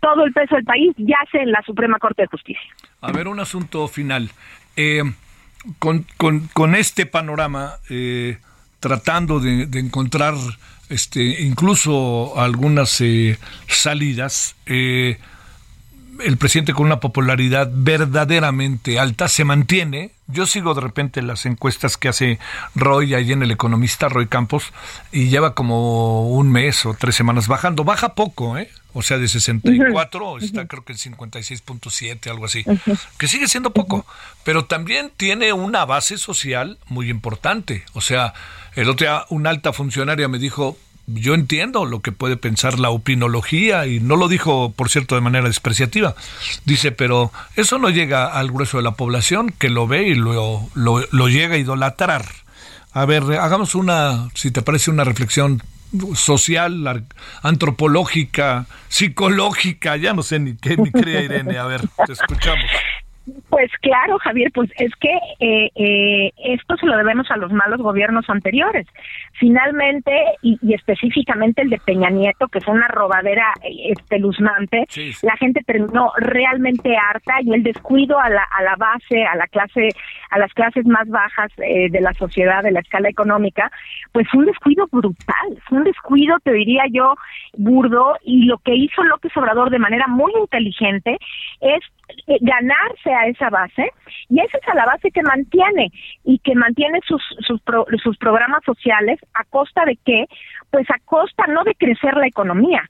[0.00, 2.70] todo el peso del país yace en la Suprema Corte de Justicia.
[3.00, 4.30] A ver, un asunto final.
[4.76, 5.02] Eh,
[5.78, 6.04] con,
[6.52, 8.38] con, este panorama, eh,
[8.80, 10.34] tratando de, de encontrar
[10.88, 15.18] este, incluso algunas eh, salidas, eh,
[16.20, 20.12] el presidente con una popularidad verdaderamente alta se mantiene.
[20.26, 22.38] Yo sigo de repente las encuestas que hace
[22.74, 24.72] Roy ahí en El Economista, Roy Campos,
[25.12, 27.84] y lleva como un mes o tres semanas bajando.
[27.84, 28.70] Baja poco, ¿eh?
[28.94, 32.64] O sea, de 64 está creo que en 56.7, algo así.
[33.18, 34.06] Que sigue siendo poco,
[34.44, 37.84] pero también tiene una base social muy importante.
[37.92, 38.34] O sea,
[38.74, 40.76] el otro día una alta funcionaria me dijo,
[41.08, 45.20] yo entiendo lo que puede pensar la opinología y no lo dijo, por cierto, de
[45.20, 46.14] manera despreciativa.
[46.64, 50.68] Dice, pero eso no llega al grueso de la población que lo ve y lo,
[50.74, 52.26] lo, llega a idolatrar.
[52.92, 55.62] A ver, hagamos una, si te parece, una reflexión
[56.14, 57.06] social,
[57.42, 61.58] antropológica, psicológica, ya no sé ni qué, mi querida Irene.
[61.58, 62.66] A ver, te escuchamos.
[63.48, 67.80] Pues claro, Javier, pues es que eh, eh, esto se lo debemos a los malos
[67.80, 68.86] gobiernos anteriores.
[69.32, 70.12] Finalmente,
[70.42, 74.86] y, específicamente el de Peña Nieto, que fue una robadera eh, espeluznante,
[75.22, 79.46] la gente terminó realmente harta y el descuido a la, a la base, a la
[79.46, 79.88] clase,
[80.30, 83.70] a las clases más bajas de la sociedad, de la escala económica,
[84.12, 87.14] pues fue un descuido brutal, fue un descuido, te diría yo,
[87.56, 91.18] burdo, y lo que hizo López Obrador de manera muy inteligente
[91.60, 91.80] es
[92.40, 93.92] ganarse a esa base
[94.28, 95.90] y esa es a la base que mantiene
[96.24, 97.60] y que mantiene sus sus,
[98.02, 100.26] sus programas sociales a costa de qué
[100.70, 102.82] pues a costa no de crecer la economía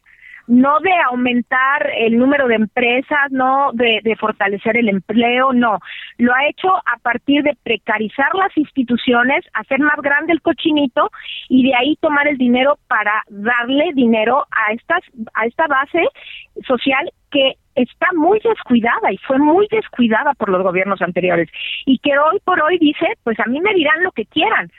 [0.49, 5.79] no de aumentar el número de empresas, no de, de, fortalecer el empleo, no.
[6.17, 11.11] Lo ha hecho a partir de precarizar las instituciones, hacer más grande el cochinito
[11.51, 15.03] y de ahí tomar el dinero para darle dinero a estas
[15.35, 16.03] a esta base
[16.67, 21.49] social que está muy descuidada y fue muy descuidada por los gobiernos anteriores
[21.87, 24.71] y que hoy por hoy dice, pues a mí me dirán lo que quieran,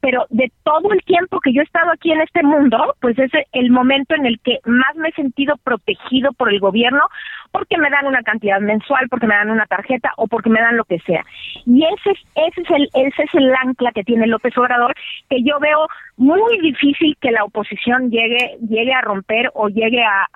[0.00, 3.30] pero de todo el tiempo que yo he estado aquí en este mundo, pues es
[3.52, 7.02] el momento en el que más me he sentido protegido por el gobierno,
[7.50, 10.76] porque me dan una cantidad mensual, porque me dan una tarjeta o porque me dan
[10.76, 11.24] lo que sea.
[11.66, 14.94] Y ese es, ese es el, ese es el ancla que tiene López Obrador,
[15.28, 20.28] que yo veo muy difícil que la oposición llegue, llegue a romper o llegue a,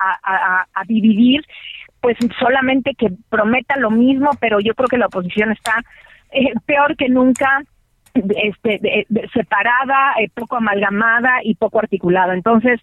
[0.86, 1.44] dividir,
[2.02, 5.82] pues solamente que prometa lo mismo, pero yo creo que la oposición está
[6.32, 7.62] eh, peor que nunca
[8.14, 12.34] este, separada, eh, poco amalgamada y poco articulada.
[12.34, 12.80] Entonces,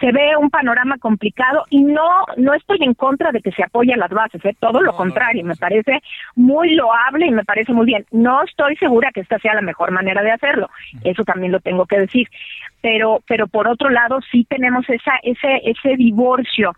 [0.00, 4.00] se ve un panorama complicado y no no estoy en contra de que se apoyen
[4.00, 4.56] las bases, ¿eh?
[4.58, 6.02] todo lo contrario, me parece
[6.34, 8.04] muy loable y me parece muy bien.
[8.10, 10.68] No estoy segura que esta sea la mejor manera de hacerlo,
[11.04, 12.28] eso también lo tengo que decir.
[12.82, 16.72] Pero pero por otro lado sí tenemos esa ese ese divorcio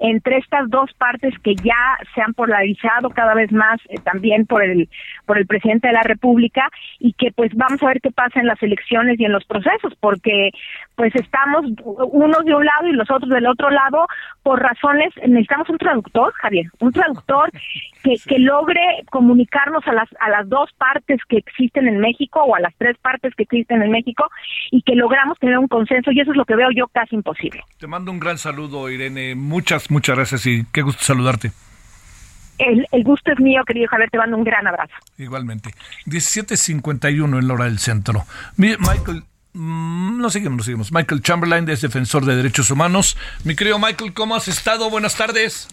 [0.00, 4.62] entre estas dos partes que ya se han polarizado cada vez más eh, también por
[4.64, 4.88] el
[5.26, 8.46] por el presidente de la República y que pues vamos a ver qué pasa en
[8.46, 10.50] las elecciones y en los procesos, porque
[10.96, 14.06] pues estamos unos de un lado y los otros del otro lado
[14.42, 17.50] por razones, necesitamos un traductor, Javier, un traductor
[18.02, 18.80] que, que logre
[19.10, 22.96] comunicarnos a las, a las dos partes que existen en México o a las tres
[22.98, 24.28] partes que existen en México
[24.70, 27.64] y que logramos tener un consenso y eso es lo que veo yo casi imposible.
[27.78, 29.34] Te mando un gran saludo, Irene.
[29.34, 31.52] Muchas, muchas gracias y qué gusto saludarte.
[32.60, 34.92] El, gusto es mío, querido Javier, te mando un gran abrazo.
[35.16, 35.70] Igualmente.
[36.06, 38.26] 17.51 en la hora del centro.
[38.56, 39.24] Michael,
[39.54, 40.92] mm, no seguimos, no seguimos.
[40.92, 43.16] Michael Chamberlain es defensor de derechos humanos.
[43.44, 44.90] Mi querido Michael, ¿cómo has estado?
[44.90, 45.68] Buenas tardes.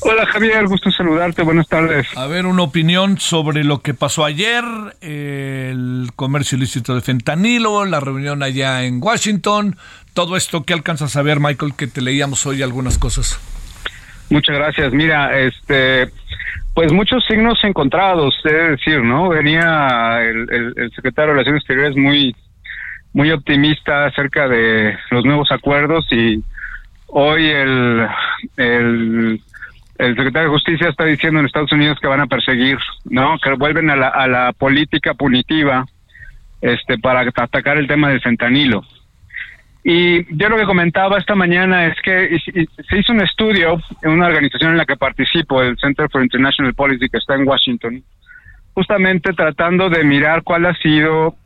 [0.00, 2.06] Hola Javier, gusto saludarte, buenas tardes.
[2.16, 4.62] A ver, una opinión sobre lo que pasó ayer,
[5.00, 9.76] el comercio ilícito de fentanilo, la reunión allá en Washington,
[10.14, 13.40] todo esto, ¿qué alcanzas a ver, Michael, que te leíamos hoy algunas cosas?
[14.30, 14.92] Muchas gracias.
[14.92, 16.10] Mira, este,
[16.74, 19.30] pues muchos signos encontrados, es decir, ¿no?
[19.30, 22.36] Venía el, el, secretario de Relaciones Exteriores muy,
[23.12, 26.42] muy optimista acerca de los nuevos acuerdos y
[27.08, 28.06] hoy el,
[28.56, 29.40] el,
[29.98, 33.36] el secretario de Justicia está diciendo en Estados Unidos que van a perseguir, ¿no?
[33.42, 35.84] Que vuelven a la, política punitiva,
[36.60, 38.84] este, para atacar el tema del fentanilo.
[39.84, 42.38] Y yo lo que comentaba esta mañana es que
[42.88, 46.74] se hizo un estudio en una organización en la que participo, el Center for International
[46.74, 48.02] Policy, que está en Washington,
[48.74, 51.36] justamente tratando de mirar cuál ha sido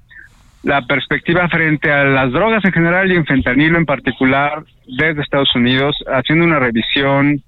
[0.63, 5.55] la perspectiva frente a las drogas en general y en fentanilo en particular desde Estados
[5.55, 7.43] Unidos, haciendo una revisión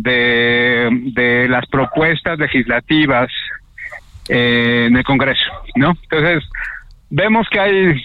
[0.00, 3.28] de, de las propuestas legislativas
[4.28, 5.96] eh, en el Congreso, ¿no?
[6.02, 6.44] Entonces,
[7.10, 8.04] vemos que hay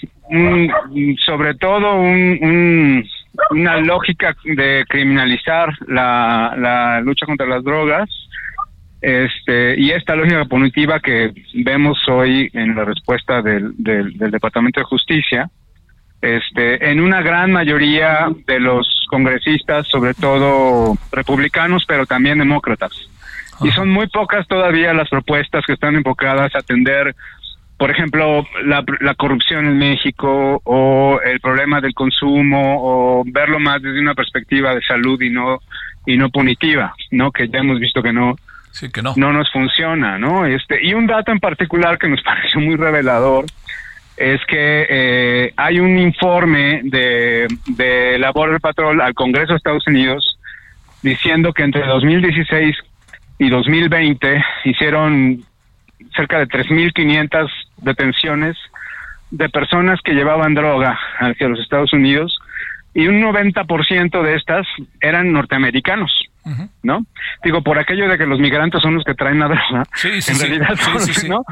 [1.25, 3.03] sobre todo un,
[3.51, 8.09] una lógica de criminalizar la, la lucha contra las drogas
[9.01, 14.85] este y esta lógica punitiva que vemos hoy en la respuesta del, del, Departamento de
[14.85, 15.49] Justicia
[16.21, 22.91] este en una gran mayoría de los congresistas sobre todo republicanos pero también demócratas
[23.61, 27.15] y son muy pocas todavía las propuestas que están enfocadas a atender
[27.79, 33.81] por ejemplo, la, la, corrupción en México o el problema del consumo o verlo más
[33.81, 35.59] desde una perspectiva de salud y no
[36.05, 37.31] y no punitiva, ¿no?
[37.31, 38.35] Que ya hemos visto que no
[38.93, 39.13] que no.
[39.15, 40.45] no nos funciona, ¿no?
[40.45, 43.45] Este y un dato en particular que nos pareció muy revelador
[44.19, 49.87] es que eh, hay un informe de, de la Border Patrol al Congreso de Estados
[49.87, 50.37] Unidos
[51.01, 52.75] diciendo que entre 2016
[53.37, 55.41] y 2020 hicieron
[56.15, 58.57] cerca de 3.500 detenciones
[59.31, 62.37] de personas que llevaban droga hacia los Estados Unidos
[62.93, 64.67] y un 90% de estas
[64.99, 66.11] eran norteamericanos,
[66.83, 67.05] ¿no?
[67.43, 70.75] Digo, por aquello de que los migrantes son los que traen la droga, en realidad
[70.75, 71.43] son ¿no?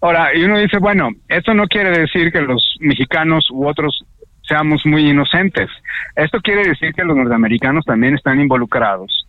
[0.00, 4.04] Ahora, y uno dice, bueno, esto no quiere decir que los mexicanos u otros
[4.48, 5.68] seamos muy inocentes.
[6.16, 9.26] Esto quiere decir que los norteamericanos también están involucrados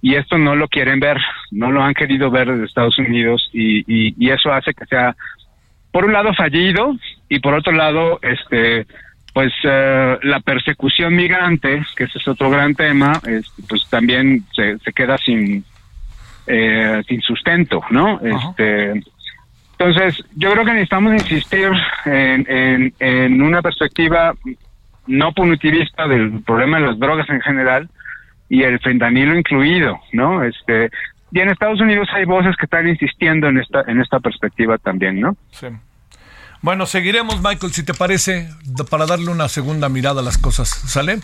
[0.00, 1.18] y esto no lo quieren ver,
[1.50, 5.14] no lo han querido ver desde Estados Unidos y, y, eso hace que sea,
[5.92, 6.96] por un lado, fallido
[7.28, 8.86] y por otro lado, este,
[9.32, 13.20] pues eh, la persecución migrante, que ese es otro gran tema,
[13.68, 15.64] pues también se, se queda sin,
[16.46, 18.20] eh, sin sustento, ¿no?
[18.20, 19.02] Este,
[19.78, 21.70] entonces, yo creo que necesitamos insistir
[22.04, 24.34] en, en, en una perspectiva
[25.06, 27.88] no punitivista del problema de las drogas en general,
[28.52, 30.44] y el fentanilo incluido, ¿no?
[30.44, 30.90] Este,
[31.30, 35.20] y en Estados Unidos hay voces que están insistiendo en esta en esta perspectiva también,
[35.20, 35.36] ¿no?
[35.52, 35.68] Sí.
[36.62, 38.48] Bueno, seguiremos, Michael, si te parece,
[38.88, 40.68] para darle una segunda mirada a las cosas.
[40.68, 41.20] ¿Sale?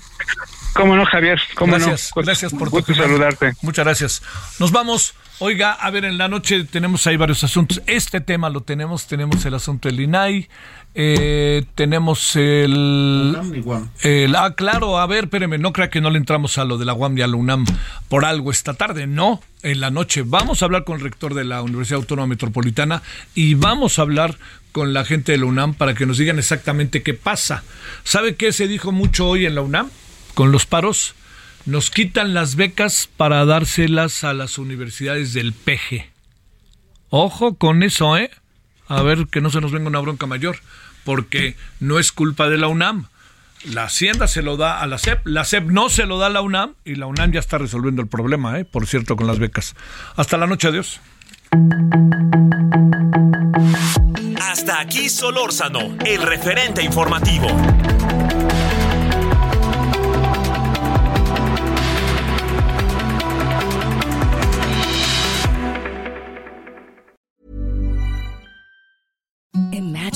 [0.74, 1.40] ¿Cómo no, Javier?
[1.54, 2.22] ¿Cómo gracias, no?
[2.22, 3.52] gracias por tu saludarte.
[3.62, 4.22] Muchas gracias.
[4.58, 5.14] Nos vamos.
[5.40, 7.80] Oiga, a ver, en la noche tenemos ahí varios asuntos.
[7.86, 10.48] Este tema lo tenemos, tenemos el asunto del INAI,
[10.96, 13.36] eh, tenemos el,
[14.02, 14.34] el...
[14.34, 16.92] Ah, claro, a ver, espéreme, no crea que no le entramos a lo de la
[16.92, 17.66] UAM y a la UNAM
[18.08, 20.24] por algo esta tarde, no, en la noche.
[20.26, 23.02] Vamos a hablar con el rector de la Universidad Autónoma Metropolitana
[23.36, 24.36] y vamos a hablar
[24.72, 27.62] con la gente de la UNAM para que nos digan exactamente qué pasa.
[28.02, 29.88] ¿Sabe qué se dijo mucho hoy en la UNAM
[30.38, 31.16] con los paros?
[31.66, 36.12] Nos quitan las becas para dárselas a las universidades del PG.
[37.10, 38.30] Ojo con eso, ¿eh?
[38.86, 40.60] A ver que no se nos venga una bronca mayor,
[41.02, 43.06] porque no es culpa de la UNAM.
[43.64, 46.30] La Hacienda se lo da a la SEP, la SEP no se lo da a
[46.30, 48.64] la UNAM y la UNAM ya está resolviendo el problema, ¿eh?
[48.64, 49.74] por cierto, con las becas.
[50.14, 51.00] Hasta la noche, adiós.
[54.40, 57.48] Hasta aquí Solórzano, el referente informativo.